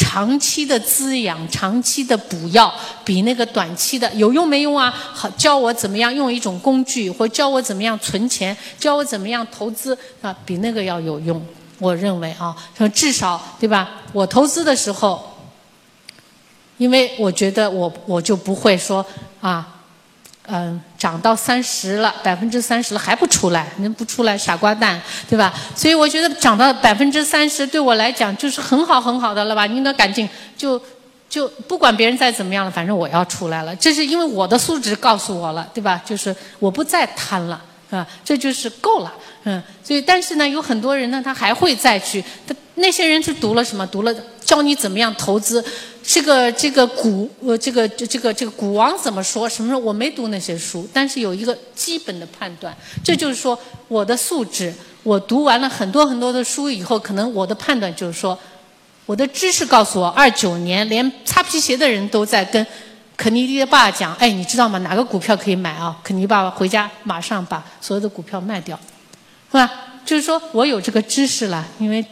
[0.00, 2.72] 长期的滋养，长期的补药，
[3.04, 4.90] 比那个短期的有用没用啊？
[4.90, 10.34] 好，教我怎么样用一种工具，或教我怎么样存钱，教我怎么样投资啊？
[10.46, 11.44] 比那个要有用。
[11.78, 13.90] 我认为啊，说至少对吧？
[14.14, 15.22] 我投资的时候，
[16.78, 19.04] 因为我觉得我我就不会说
[19.42, 19.79] 啊。
[20.52, 25.54] 嗯，涨到三十了，百分之三十了还不出来，那不出来傻瓜蛋，对吧？
[25.76, 29.66] 所以我觉得涨到百分之三十对我来讲就是很好很好的了吧？
[29.66, 30.80] 你得赶紧就
[31.28, 33.74] 就不管别人再怎么样了，反正我要出来了。
[33.76, 36.02] 这是因为我的素质告诉我了，对吧？
[36.04, 37.60] 就是我不再贪了，
[37.90, 39.12] 啊，这就是够了，
[39.44, 39.62] 嗯。
[39.84, 42.24] 所以但是呢，有很多人呢，他还会再去。
[42.46, 43.86] 他那些人是读了什么？
[43.86, 44.14] 读了
[44.44, 45.64] 教你怎么样投资。
[46.02, 49.48] 这个这个股呃这个这个这个股王怎么说？
[49.48, 54.72] 什么时候我没读那些书，但是有一个基本的判断，这就是说我的素质。
[55.02, 58.36] 我读完了很多很多的书以后，可能我的判断就是说，
[59.06, 62.66] 我的知识告诉我，二九年连擦皮鞋的人都在跟
[63.16, 64.78] 肯尼迪的爸讲，哎，你知道吗？
[64.78, 65.96] 哪个股票可以买啊？
[66.02, 68.78] 肯尼迪爸爸回家马上把所有的股票卖掉，
[69.50, 69.70] 是吧？
[70.04, 72.04] 就是说我有这个知识了，因为。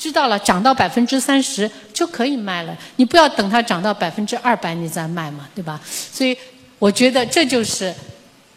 [0.00, 2.74] 知道了，涨到百分之三十就可以卖了。
[2.96, 5.78] 你不要等它涨到百分之二百你再卖嘛，对吧？
[6.10, 6.34] 所以
[6.78, 7.94] 我觉得这就是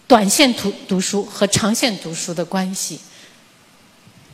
[0.08, 2.98] 短线读读书和长线读书的关系。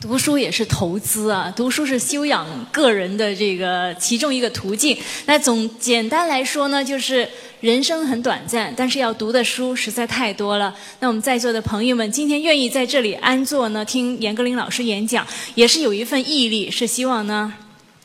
[0.00, 4.96] 读书也是投资啊，读书是修养个人的这个其中一个途径。
[5.26, 7.28] 那总简单来说呢，就是
[7.60, 10.74] 人生很短暂，但是要读的书实在太多了。
[11.00, 17.52] 那我们在座的朋友们，今天愿意在这里安坐呢，听严歌苓老师演讲，也是有一份毅力，是希望呢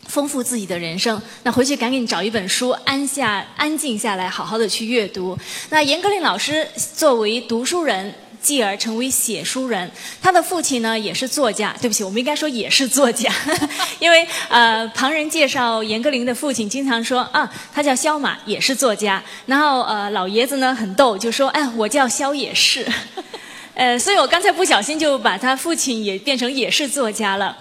[0.05, 1.21] 丰富自己的人生。
[1.43, 5.37] 那回去赶紧找一本书，安下安静下来，好好的去阅读。
[5.69, 8.13] 那严歌苓老师作为读书人。
[8.45, 11.75] 继而成为写书人，他的父亲呢也是作家。
[11.81, 13.33] 对不起，我们应该说也是作家，
[13.97, 19.23] 因为呃，旁人介绍严歌苓的父亲经常说啊，他叫萧马，也是作家。
[19.47, 22.85] 然后呃，老爷子呢很逗，就说哎，我叫萧也是。
[23.73, 27.57] 呃，所以我刚才不小心就把他父亲也变成也是作家了，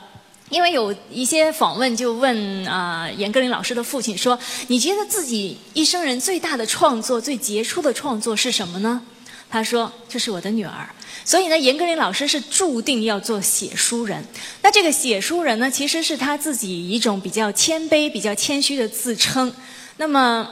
[0.50, 9.02] 因为有一些访问就问啊，严歌苓老师的父亲说，你觉得自己一生人最大的创作、最杰出的创作是什么呢？
[9.54, 10.88] 他说：“这是我的女儿，
[11.24, 14.24] 所以呢，严歌苓老师是注定要做写书人。
[14.62, 19.54] 那这个写书人呢，其实是他自己一种比较谦卑、比较谦虚的自称。
[19.98, 20.48] 那么。”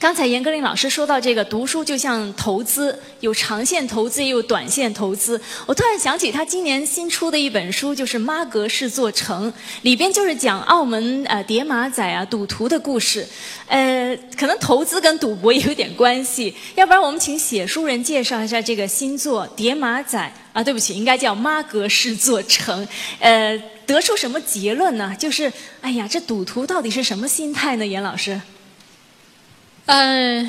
[0.00, 5.38] 刚才严歌苓老师说到这个读书就像投资，有长线投资也有短线投资。
[5.66, 13.28] 我突然想起他今年新出的一本书，就是《妈阁是座城》，里边就是讲澳门呃叠马仔啊赌徒的故事。
[13.66, 16.54] 呃，可能投资跟赌博也有点关系。
[16.76, 20.18] 要不然我们请写书人介绍一下这个新作《叠马仔》
[20.58, 22.82] 啊，对不起，应该叫《妈阁是座城》。
[23.18, 25.14] 呃，得出什么结论呢？
[25.18, 27.86] 就是哎呀，这赌徒到底是什么心态呢？
[27.86, 28.40] 严老师。
[29.92, 30.48] 嗯，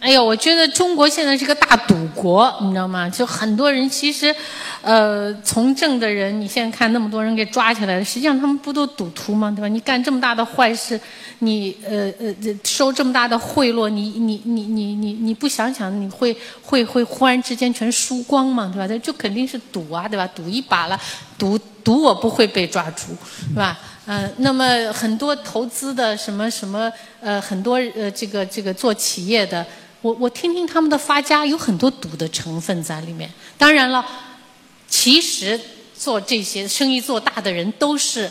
[0.00, 3.08] 哎呀，我觉得中国现在是个大赌国，你知道吗？
[3.08, 4.34] 就很多人其实，
[4.82, 9.50] 呃，从政的人，你现在看那么多人给抓起来了，实际上他们不都赌徒吗？
[9.50, 9.68] 对吧？
[9.68, 11.00] 你干这么大的坏事，
[11.38, 18.70] 你呃呃收这么大的贿赂，你你你你你你不想想，你会会会忽然之间全输光吗？
[18.74, 18.86] 对吧？
[18.86, 20.28] 这就肯定是赌啊，对吧？
[20.34, 21.00] 赌一把了，
[21.38, 23.16] 赌赌我不会被抓住，
[23.48, 23.78] 是吧？
[24.38, 29.64] 那么很多投资的什么什么呃，很多呃这个这个做企业的。
[30.00, 33.30] 我我听听他们的发家有很多赌的成分在里面。
[33.56, 34.04] 当然了，
[34.88, 35.60] 其实
[35.96, 38.30] 做这些生意做大的人都是。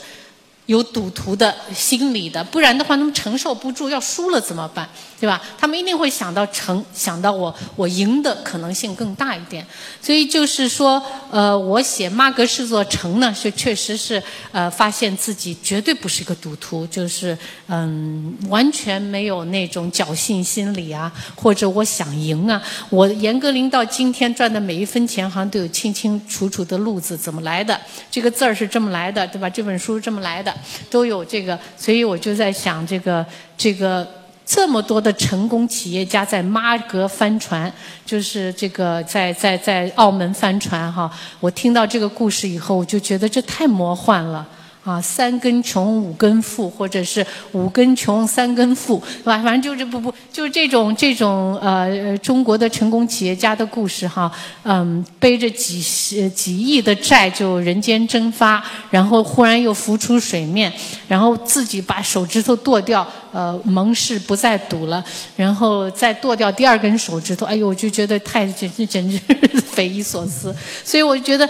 [0.72, 4.88] 有赌徒的心理的，不然的话他们承受不住，要输了怎么办？
[5.20, 5.40] 对吧？
[5.60, 9.64] 他们一定会想到成，想到我我赢的可能性更大一点。
[10.02, 22.60] 所以就是说，呃，我写马格士做成呢，是确实是呃，发现自己绝对不是一个赌徒，就是嗯，完全没有那种侥幸心理啊，或者我想赢啊。
[22.90, 27.80] 我严歌苓到今天赚的每一分钱，好像都有清清楚楚的路子，怎么来的？
[28.10, 29.48] 这个字儿是这么来的，对吧？
[29.48, 30.52] 这本书是这么来的。
[30.90, 33.26] 都有这个，所以我就在想，这个
[33.58, 34.08] 这个
[34.46, 37.72] 这么多的成功企业家在妈格帆船，
[38.06, 41.12] 就是这个在在在澳门帆船哈。
[41.40, 44.48] 我听到这个故事以后，我就觉得这太魔幻了。
[44.84, 49.38] 啊，三根穷五根富，或者是五根穷三根富，是吧？
[49.44, 54.32] 反正就是不不，就是这种这种呃中国的成功企业家的故事哈，
[54.64, 60.74] 嗯，背着几十几亿的债就人间蒸发，然后忽然又浮出水面，
[61.08, 65.04] 然后自己把手指头剁掉，呃，盟誓不再赌了，
[65.36, 69.20] 然后再剁掉第二根手指头，哎呦，我就觉得太简直简直
[69.72, 71.48] 匪夷所思，所以我就觉得。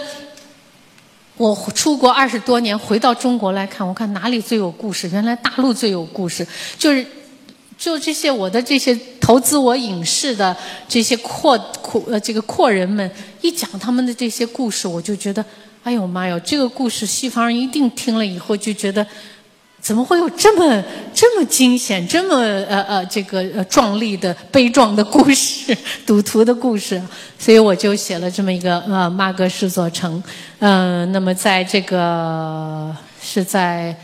[1.42, 5.08] 我出国二十多年，回到中国来看，我看哪里最有故事？
[5.08, 6.46] 原来大陆最有故事，
[6.78, 7.04] 就是
[7.76, 15.44] 就这些我的这些投资我影视的这些阔阔呃这个阔人们一讲他们的这些故事，我就觉得，
[15.82, 19.04] 哎呦妈哟，这个故事西方人一定听了以后就觉得。
[19.82, 27.02] 怎么会有这么这么惊险、这么呃呃这个壮丽的悲壮的故事、 赌徒的故事？
[27.36, 30.22] 所以我就写了这么一个呃马格士座城，
[30.60, 33.94] 嗯，那么在这个是在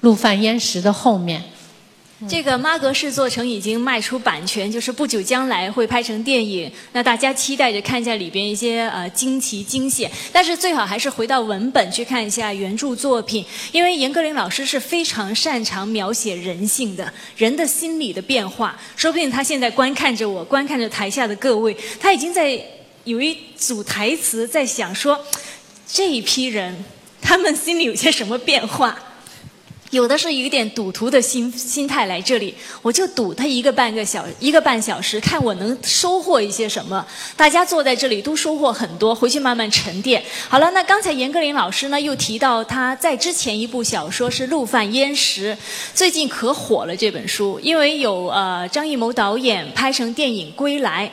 [0.00, 1.40] 陆犯焉识的后面。
[2.28, 6.70] 这个妈格式做成已经卖出版权，就是不久将来会拍成电影。
[6.92, 18.78] 那大家期待着看一下里边一些呃惊奇惊险，但是最好还是回到文本去看一下原著作品，因为严歌苓老师是非常擅长描写人性的人的心理的变化。
[18.96, 22.62] 说不定他现在观看着我，观看着台下的各位，他已经在
[23.04, 25.18] 有一组台词在想说，
[25.86, 26.84] 这一批人
[27.22, 28.98] 他们心里有些什么变化。
[29.90, 37.04] 有的是有点赌徒的心心态来这里，我就赌他一个半个小一个半小时，看我能收获一些什么。
[37.36, 40.22] 大家坐在这里都收获很多，回去慢慢沉淀。
[40.48, 45.54] 好了，那刚才严歌苓老师呢又提到他在之前一部小说是《陆犯焉识》，
[45.92, 51.10] 最近可火了这本书，因为有呃张艺谋导演拍成电影《归来》。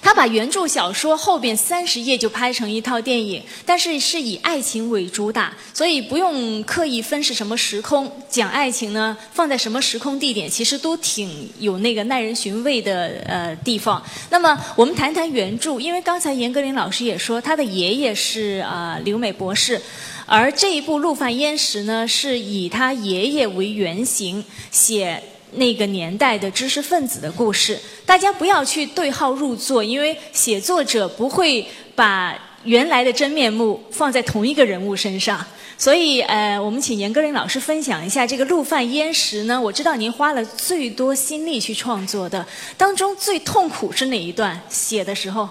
[0.00, 9.16] 他把原著小说后边三十页就拍成一套电影，但是是以爱情为主打，所以不用刻意分是什么时空讲爱情呢？
[9.32, 14.02] 放在什么时空地点，其实都挺有那个耐人寻味的呃地方。
[14.30, 19.80] 那么我们谈谈原著，因为刚才严歌苓老师也说，他的爷爷是啊留美博士，
[20.26, 25.22] 而这一部《陆犯焉识》呢，是以他爷爷为原型写。
[25.52, 35.44] 那个年代的知识分子的故事，大家不要去对号入座，因为写作者不会把原来的真面目放在同一个人物身上。
[35.78, 39.60] 所以，呃，我们请严歌苓老师分享一下这个《陆犯焉识》呢？
[39.60, 45.48] 我知道您花了最多心力去创作的，当中最痛苦是哪一段写的时候？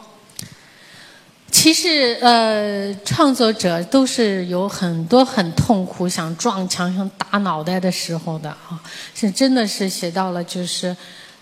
[1.52, 8.82] 其实，呃，创作者都是有很多很痛苦、想撞墙、想打脑袋的时候的啊。
[9.14, 10.96] 是真的是写到了，就是，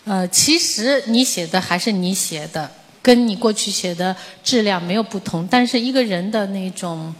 [0.05, 2.69] 呃，其实你写的还是你写的，
[3.03, 5.47] 跟你过去写的质量没有不同。
[5.49, 7.13] 但是一个人的那种，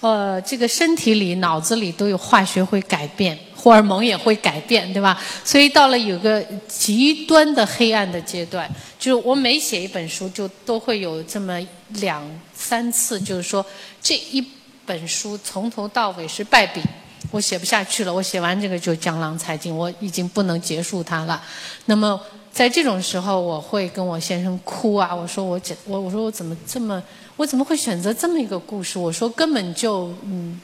[0.00, 3.38] 呃，这个身体里、脑子里都有化学会改变。
[3.64, 5.18] 荷尔蒙也会改变，对吧？
[5.42, 12.22] 所以到了有个极端的黑暗的阶段，就是我每写一本书，就都会有这么两
[12.52, 13.64] 三次，就是说
[14.02, 14.44] 这一
[14.84, 16.82] 本书从头到尾是败笔，
[17.30, 21.42] 我写不下去了，我写完这个就江郎才尽，我已经不能结束它了。
[21.86, 22.20] 那么
[22.52, 27.02] 在这种时候，我会跟我先生哭啊，我说我怎我我说我怎么这么
[27.36, 28.98] 我怎么会选择这么一个故事？
[28.98, 30.60] 我说根本就嗯。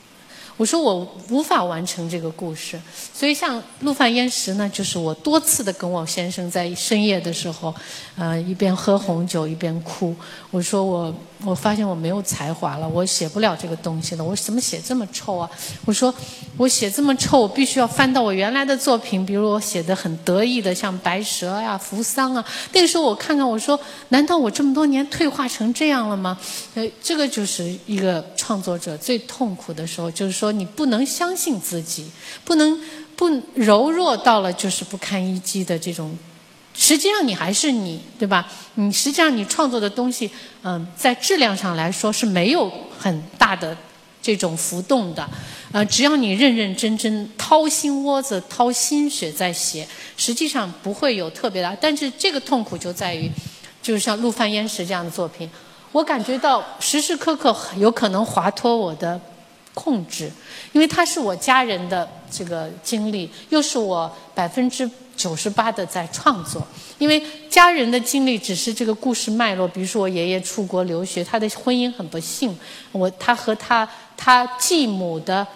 [0.61, 2.78] 我说我无法完成这个故事。
[3.14, 7.74] 所以像《陆犯焉识》呢，就是我多次的跟我先生在深夜的时候，
[8.14, 10.14] 呃，一边喝红酒一边哭。
[10.50, 11.14] 我说我
[11.46, 14.22] 我发现我没有才华了，我写不了这个东西了。
[14.22, 15.50] 我怎么写这么臭啊？
[15.86, 16.14] 我说
[16.58, 22.44] 我写这么臭，我必须要翻到我原来的作品，比如我写的很得意的，像《白蛇》呀、《扶桑》啊。
[22.74, 23.80] 那个时候我看看，我说
[24.11, 26.38] 难道我这么多年退化成这样了吗？
[26.74, 32.11] 呃，这个就是一个创作者最痛苦的时候，就是说你不能相信自己，
[32.44, 32.80] 不能
[33.16, 36.16] 不柔弱到了就是不堪一击的这种。
[36.72, 38.46] 实际上你还是你，对吧？
[38.74, 40.30] 你实际上你创作的东西，
[40.62, 43.76] 嗯，在质量上来说是没有很大的
[44.22, 45.28] 这种浮动的。
[45.72, 49.86] 呃，只要你认认真真掏心窝子、掏心血在写，
[50.16, 51.76] 实际上不会有特别大。
[51.80, 53.30] 但是这个痛苦就在于，
[53.82, 55.48] 就是像《陆犯焉识》这样的作品，
[55.92, 59.20] 我感觉到时时刻刻有可能滑脱我的
[59.74, 60.30] 控制，
[60.72, 64.88] 因为它是我家人的这个经历，又是我百分之。
[65.16, 66.66] 九十八的在创作，
[66.96, 69.68] 因为家人的经历只是这个故事脉络。
[69.68, 72.58] 比如说，我爷爷出国留学，他的婚姻很不幸。
[72.90, 75.46] 我他和他他继母的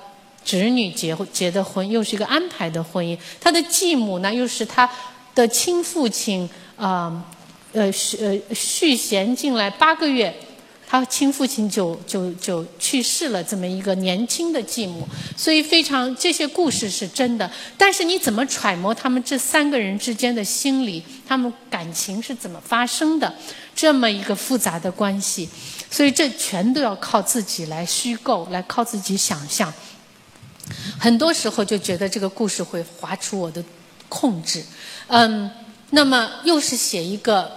[0.45, 3.17] 侄女结婚结的婚，又是一个安排的婚姻。
[3.41, 4.87] 他的继母呢，又是他
[5.35, 6.47] 的亲父亲
[6.77, 7.25] 啊
[7.73, 10.37] 呃续呃续弦进来八个月。
[10.95, 15.05] 他亲父亲就就就去世了，这么一个年轻的继母，
[15.37, 17.51] 所以非常这些故事是真的。
[17.77, 23.35] 但是你怎么揣摩他们这三个人之间的心理，他们感情是怎么发生的，
[23.75, 25.49] 这么一个复杂的关系，
[25.91, 29.75] 所以这全都要靠自己来虚构，来靠自己想象。
[30.97, 33.61] 很多时候就觉得这个故事会划出我的
[34.09, 34.65] 控制，
[35.09, 35.51] 嗯，
[35.91, 37.51] 那么又是写一个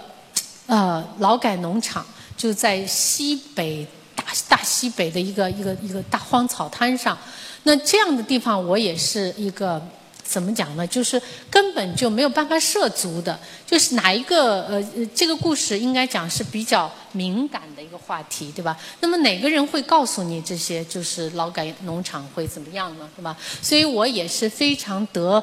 [0.66, 2.04] 呃劳改农场。
[2.38, 7.18] 就在西北大大西北的一个一个一个大荒草滩上，
[7.64, 9.82] 那这样的地方我也是一个
[10.28, 10.86] 怎么讲呢？
[10.86, 11.20] 就是
[11.50, 13.38] 根本就没有办法涉足的。
[13.66, 18.76] 就是哪一个呃这个故事应该讲是比较敏感的一个话题，对吧？
[19.00, 20.84] 那么哪个人会告诉你这些？
[20.84, 23.08] 就是劳改农场会怎么样呢？
[23.16, 23.34] 对吧？
[23.62, 25.42] 所以我也是非常得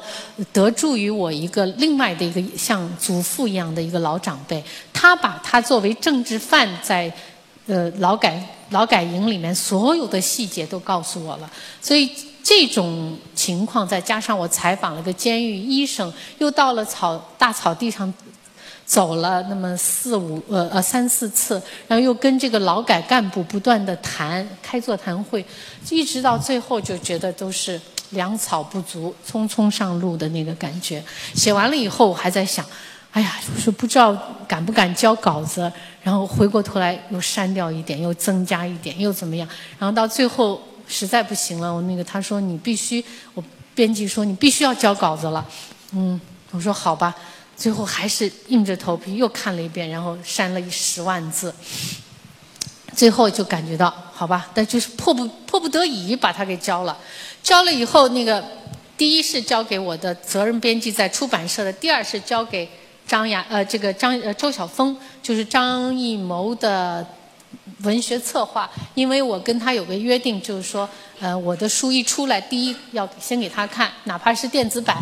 [0.52, 4.62] 得助于我一个另外的一个像祖父一样的一个老长辈。
[4.92, 7.12] 他把他作为政治犯在，
[7.66, 12.10] 呃劳改劳改营里面所有的细节都告诉我了，所以
[12.46, 18.14] 这种情况再加上我采访了个监狱医生，又到了草大草地上
[18.84, 25.44] 走了那么四五呃呃三四次，然后又跟这个劳改干部不断的谈开座谈会，
[25.90, 27.80] 一直到最后就觉得都是
[28.10, 31.02] 粮草不足，匆匆上路的那个感觉。
[31.34, 32.64] 写完了以后，我还在想。
[33.10, 34.16] 哎呀，就是不知道
[34.46, 39.48] 敢不敢交稿子，然后回过头来又删掉一点，又增加一点，又怎么样？
[39.80, 43.42] 然后到最后实在不行了，我那个他说你必须，我
[43.74, 45.46] 编辑说你必须要交稿子了。
[45.92, 46.20] 嗯，
[46.50, 47.14] 我说好吧，
[47.56, 51.54] 最后还是硬着头皮又看了一遍，然后删了一十万字。
[52.94, 56.96] 最后就感觉到好吧，但就是迫不迫不得已把它给交了。
[57.42, 58.42] 交了以后，那个
[58.96, 62.68] 第一是交给我的责任编辑在出版社的，第二是交给。
[63.06, 67.06] 张雅呃，这个张呃周晓峰就是张艺谋的
[67.82, 70.88] 文学策划，因为我跟他有个约定，就是说，
[71.20, 74.96] 呃，我的书一出来，第一要先给他看，哪怕是电子版。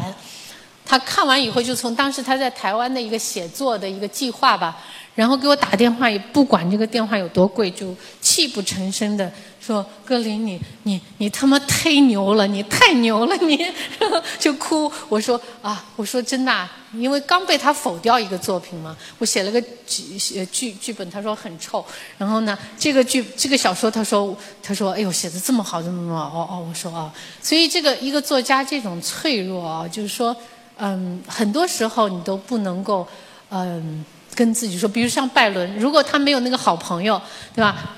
[0.86, 4.76] 他看完以后，就从当时他在台湾的一个写作的一个计划吧。
[5.14, 9.32] 然后给我打电话，也不管这个电话有多贵，就泣不成声的
[9.64, 13.56] 说：“格林，你你你他妈太牛了，你太牛了，你！”
[13.98, 14.90] 然后就哭。
[15.08, 20.18] 我说：“啊，我说真的，因为刚被他否掉一个作品嘛，我写了个剧
[20.52, 21.84] 剧剧本，他说很臭。
[22.18, 27.10] 然后呢，这个剧这个小说，他说他说，哎呦，写的这么好，这么好，哦哦，我说啊，
[27.40, 30.36] 所以这个一个作家这种脆弱啊，就是说，
[30.76, 33.06] 嗯，很多时候你都不能够，
[33.48, 34.04] 嗯。”
[34.36, 37.22] 跟自己说，比如像拜伦，如果他没有那个好朋友，
[37.54, 37.94] 对吧？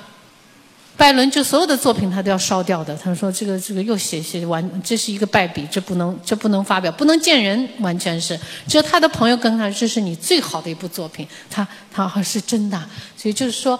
[0.96, 2.96] 拜伦就所有的作品他都要烧掉的。
[2.96, 8.38] 他说这个这个又写写完，这是一个败笔，这不能这不能发表，不能见人，完全是。
[8.66, 12.82] 只有他的朋友跟他，这是你最好的一部作品，他他好像是真的。
[13.16, 13.78] 所以就是说，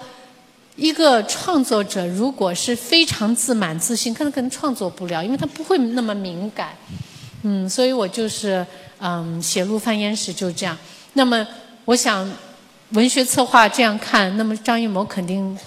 [0.77, 6.77] 一个创作者如果是非常自满自信，可能可能创作不了，因为他不会那么敏感。
[7.43, 8.67] 嗯，所以我就是
[8.99, 10.77] 嗯写《陆犯焉时》就这样。
[11.15, 11.47] 那么
[11.87, 12.31] 我想。
[12.91, 15.59] 文学策划这样看，那么张艺谋肯定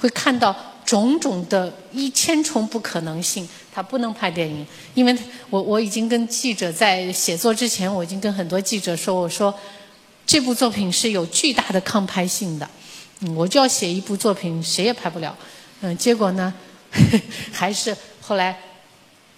[0.00, 5.16] 会看到种种的一千重不可能性，他不能拍电影，因为
[5.50, 9.54] 我我已经跟记者在写作之前，我已经跟很多记者说，我说
[10.26, 12.68] 这部作品是有巨大的抗拍性的，
[13.20, 15.36] 嗯，我就要写一部作品，谁也拍不了，
[15.82, 16.52] 嗯，结果呢，
[17.52, 17.96] 还是。
[18.20, 18.58] 后来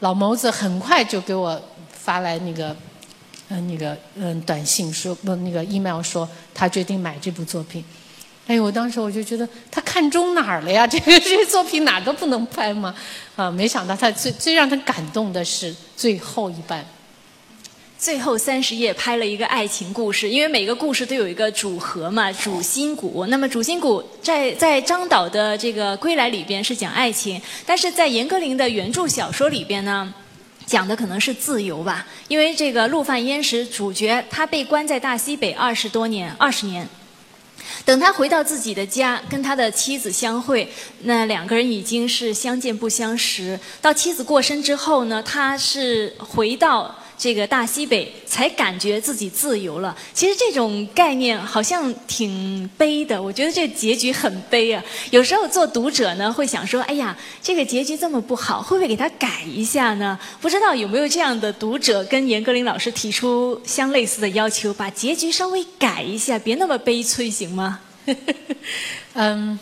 [0.00, 1.60] 老谋子很快就给我
[1.92, 2.74] 发来那个。
[3.54, 7.84] 嗯，那个嗯，短信说不，那个 email 说他决定买这部作品。
[8.52, 10.84] 哎，我当时我就觉得他看中哪儿了呀？
[10.86, 12.94] 这个这些作品哪都不能拍吗？
[13.34, 16.84] 啊，没想到他最最让他感动的是最后一半，
[17.98, 23.24] 最后三十页拍了一个爱情故事，因为每个故事都有一个主核嘛，主心骨。
[23.30, 30.12] 那么主心骨在在张导的这个《归来》里边是讲爱情，但是在严歌苓的原著小说里边呢？
[30.66, 36.86] 讲的可能是自由吧，因为这个陆犯焉识主角他被关在大西北二十多年，二十年，
[37.84, 40.72] 等他回到自己的家，跟他的妻子相会，
[41.02, 43.58] 那两个人已经是相见不相识。
[43.80, 46.96] 到妻子过身之后呢，他是回到。
[47.22, 49.96] 这个大西北才感觉自己自由了。
[50.12, 54.82] 其实这种概念好像挺悲的，我觉得这结局很悲啊。
[55.12, 67.78] 有时候做读者呢，会想说：“哎呀，这个结局这么不好，会不会给他改一下呢？”不知道有没有这样的读者跟严歌苓老师提出相类似的要求，把结局稍微改一下，别那么悲催，行吗？
[69.14, 69.56] 嗯，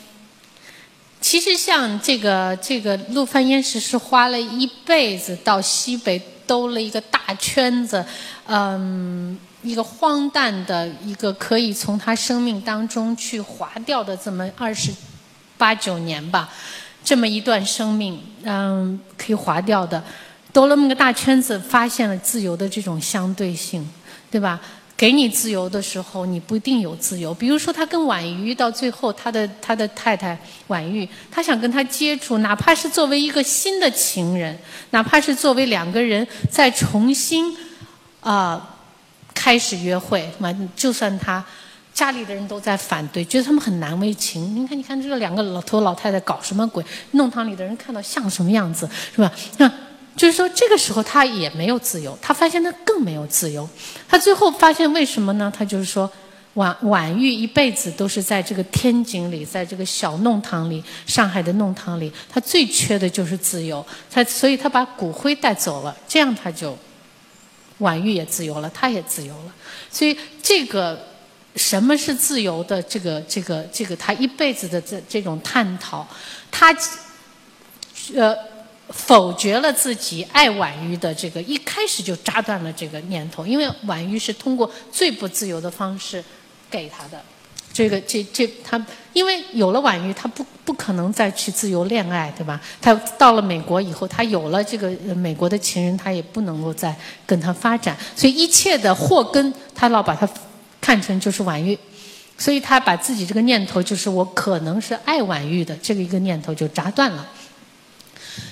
[1.21, 6.19] 其实像这个这个陆犯焉识是花了一辈子到西北。
[6.51, 8.05] 兜了一个大圈子，
[8.49, 14.91] 嗯，一个荒诞的一个可以从他生命当中去划掉的这么二十
[15.57, 16.49] 八九年吧，
[17.05, 20.03] 这么一段生命，嗯，可以划掉的，
[20.53, 23.89] 兜了那么个大圈子，发现了自由的这种相对性，
[24.29, 24.61] 对吧？
[25.01, 27.33] 给你自由的时候，你不一定有自由。
[27.33, 34.55] 比如说，他跟婉瑜到最后，他的他的太太婉玉，他想跟他接触，哪怕是作为一个新的情人，
[34.91, 37.57] 哪怕是作为两个人再重新
[38.21, 38.77] 啊
[39.33, 41.43] 开始约会，嘛，就算他
[41.95, 44.55] 家里的人都在反对，觉得他们很难为情。
[44.55, 46.85] 你看，你看这两个老头老太太搞什么鬼？
[47.13, 48.87] 弄堂里的人看到像什么样子，
[49.17, 49.33] 是吧？
[49.57, 49.73] 那。
[50.21, 53.67] 就是说，这个时候他也没有自由，他发现他更没有自由。
[54.07, 55.51] 他最后发现为什么呢？
[55.57, 56.13] 他就是说，
[56.53, 63.83] 婉婉玉一辈子都是在这个天井里，在这个小弄堂里，上海的弄堂里，他最缺的就是自由。
[64.11, 66.77] 他所以，他把骨灰带走了，这样他就
[67.79, 69.55] 婉玉也自由了，他也自由了。
[69.91, 71.03] 所以，这个
[71.57, 72.83] 什么是自由的？
[72.83, 76.07] 这个这个这个，他一辈子的这这种探讨，
[76.51, 76.77] 他
[78.15, 78.37] 呃。
[78.93, 86.23] 否决了自己爱婉瑜的这个，一开始就扎断了这个念头，因为婉瑜是通过最不自由的方式
[86.69, 87.23] 给他的，
[87.73, 92.61] 这个这这他，因为有了婉瑜，他不不可能再去自由恋爱，对吧？
[92.81, 100.29] 他到了美国以后，他有了这个美国的情人，他也不能够再跟他发展，所以一切的祸根，他老把他
[100.81, 101.79] 看成就是婉瑜，
[102.37, 107.25] 所以他把自己这个念头，就是我可能是爱婉瑜的这个一个念头就扎断了。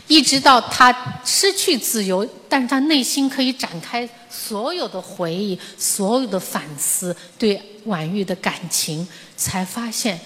[0.06, 10.18] 一直到他失去自由，但是他内心可以展开所有的回忆、所有的反思，对婉玉的感情，才发现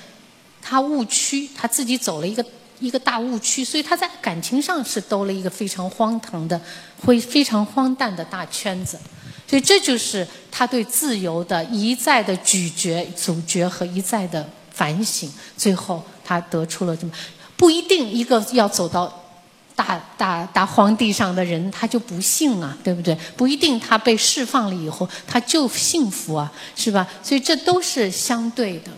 [0.60, 2.44] 他误区，他自己走了一个
[2.78, 6.60] 一个大误区，所以他在感情上是兜了一个非常荒唐的、
[7.04, 8.96] 会非常荒诞的大圈子，
[9.48, 17.12] 所以这就是他对自由的一再的咀嚼、咀嚼和一再的反省，最后他得出了这么
[17.56, 19.18] 不一定一个要走到。
[19.74, 23.16] 大大大荒地上的人，他就不幸啊，对不对？
[23.36, 27.06] 不一定他被释放了以后，他就幸福啊，是吧？
[27.22, 28.90] 所以这都是相对的。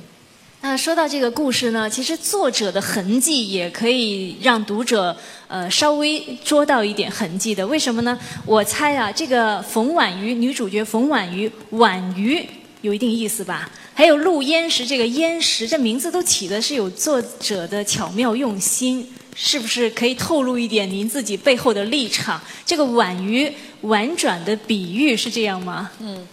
[0.62, 5.14] 那说到这个故事呢，其实作者的痕迹也可以让读者
[5.46, 7.66] 呃稍微捉到一点痕迹的。
[7.66, 8.18] 为什么呢？
[8.46, 12.42] 我猜啊，这个冯婉瑜女主角冯婉瑜，婉瑜
[12.80, 13.70] 有一定意思吧？
[13.92, 19.06] 还有陆焉识这个焉识，这名字都起的是有作者的巧妙用心。
[19.34, 22.40] 是不是可以透露一点您自己背后的立场？
[22.64, 25.90] 这个婉瑜婉转的比喻是这样吗？
[25.98, 26.26] 嗯，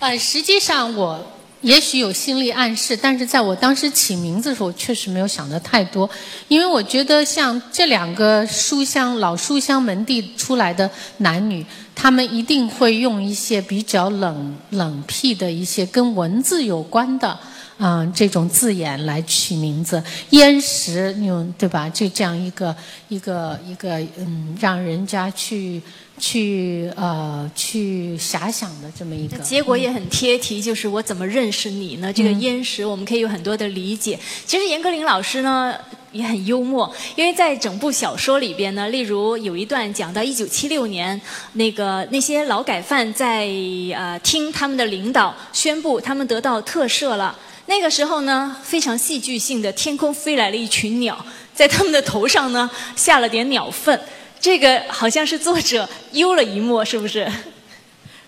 [0.00, 1.24] 呃，实际上我
[1.60, 6.08] 也许有心理暗示，但是在我当时起名字的时候，确实没有想的太多，
[6.48, 11.64] 因为我觉得像这两个书香老书香门第出来的男女，
[11.94, 17.38] 他们一定会用一些比较冷冷僻的一些跟文字有关的。
[17.76, 21.88] 啊，这种字眼来取名字，焉识用对吧？
[21.88, 22.74] 就这样一个
[23.08, 25.82] 一个一个嗯，让人家去
[26.16, 29.36] 去呃去遐想的这么一个。
[29.38, 32.12] 结果也很贴题，就是我怎么认识你呢？
[32.12, 34.16] 这个焉识，我们可以有很多的理解。
[34.46, 35.74] 其实严歌苓老师呢
[36.12, 41.20] 也很幽默，因为在整部小说里边呢，例如有一段讲到一九七六年，
[41.54, 43.48] 那个那些劳改犯在
[43.96, 47.36] 呃听他们的领导宣布他们得到特赦了。
[47.66, 53.98] 那个时候呢，非常戏剧性的，天空飞来了一群鸟，在他们的头上呢下了点鸟粪。
[54.40, 57.30] 这个好像是作者幽了一默，是不是？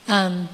[0.07, 0.49] 嗯。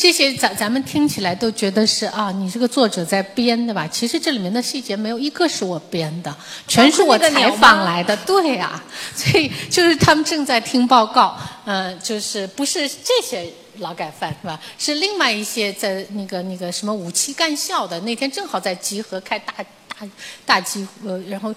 [0.00, 3.84] 这些咱咱们听起来都觉得是啊，你这个作者在编的吧？
[3.88, 6.32] 其实这里面的细节没有一个是我编的，
[6.68, 8.16] 全是我采访来的。
[8.18, 8.80] 对呀，
[9.12, 14.60] 所以就是他们正在听报告，嗯，就是不是这些劳改犯是吧？
[14.78, 19.54] 是另外一些在那个那个什么五七干校的，那天正好在集合开大
[19.88, 20.06] 大
[20.44, 21.54] 大集合，然后。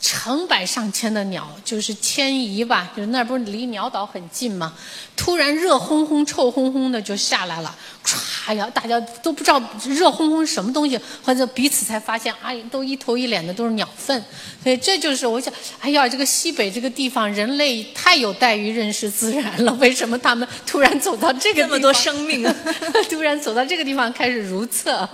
[0.00, 4.72] 成百上千的鸟就是迁移吧，就那不是离鸟岛很近吗？
[5.14, 7.74] 突然热烘烘、臭烘烘的就下来了，
[8.04, 14.22] 唰呀，大家都不知道热烘烘什么东西，或者彼此才发现，哎，都一头一脸的都是鸟粪。
[14.62, 19.72] 所以这就是我想，哎呀，这个西北这个地方，人类太有待于认识自然了。
[19.74, 22.54] 为什么他们突然走到这个这么多生命啊？
[23.08, 25.08] 突然走到这个地方开始如厕，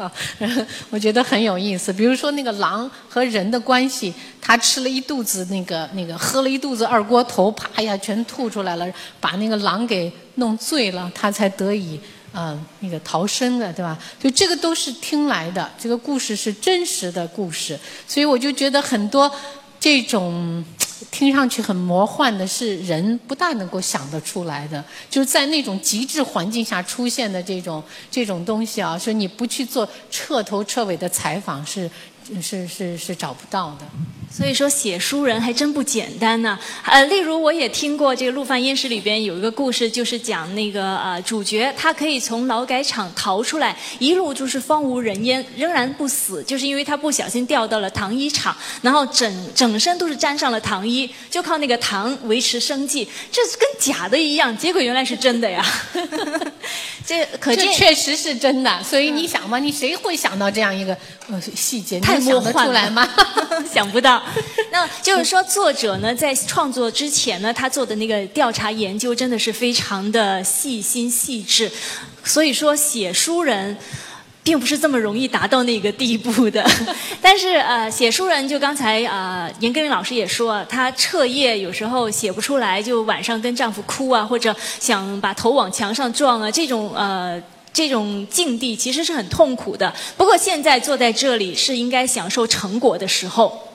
[0.91, 1.93] 我觉得很有意思。
[1.93, 4.13] 比如说那个狼和人的关系。
[4.43, 8.87] 他吃了一肚子那个那个，喝了一肚子二锅头，啪呀，全吐出来了，
[9.21, 12.01] 把那个狼给弄醉了，他才得以
[12.33, 13.99] 呃那个逃生的，对吧？
[14.21, 19.31] 所以这个都是听来的，这个故事是真实的故事，所以我就觉得很多
[19.79, 20.65] 这种
[21.11, 31.91] 听上去很魔幻的，是人不大能够想得出来的，就是在那种极致环境下出现的这种这种东西啊，说你不去做彻头彻尾的采访，是
[32.41, 33.87] 是是是找不到的。
[34.31, 36.59] 所以说写书人还真不简单呢。
[36.85, 53.07] 呃，例如我也听过这个《陆犯焉识》里边有一个故事，就是讲那个呃主角他可以从劳改场逃出来，一路就是荒无人烟，仍然不死，就是因为他不小心掉到了糖衣厂，然后整整身都是沾上了糖衣，就靠那个糖维持生计。
[53.31, 55.65] 这跟假的一样，结果原来是真的呀。
[57.05, 58.83] 这可见确实是真的。
[58.85, 60.97] 所以你想嘛，你谁会想到这样一个
[61.29, 61.99] 呃细节？
[61.99, 63.09] 太想得出来吗？
[63.73, 64.20] 想不到。
[64.73, 71.71] 那就是说，作者呢在创作之前呢，他做的那个调查研究真的是非常的细心细致。
[72.23, 73.77] 所以说，写书人
[74.43, 76.65] 并不是这么容易达到那个地步的。
[77.21, 87.43] 但是呃，写书人就刚才呃严根云老师也说，她彻夜有时候写不出来，就晚上跟丈夫哭啊，或者想把头往墙上撞啊，这种呃
[87.73, 89.93] 这种境地其实是很痛苦的。
[90.17, 93.70] 不过现在坐在这里是应该享受成果的时候。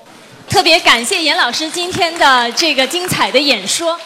[0.50, 4.00] 特别感谢严老师今天的这个精彩的演说。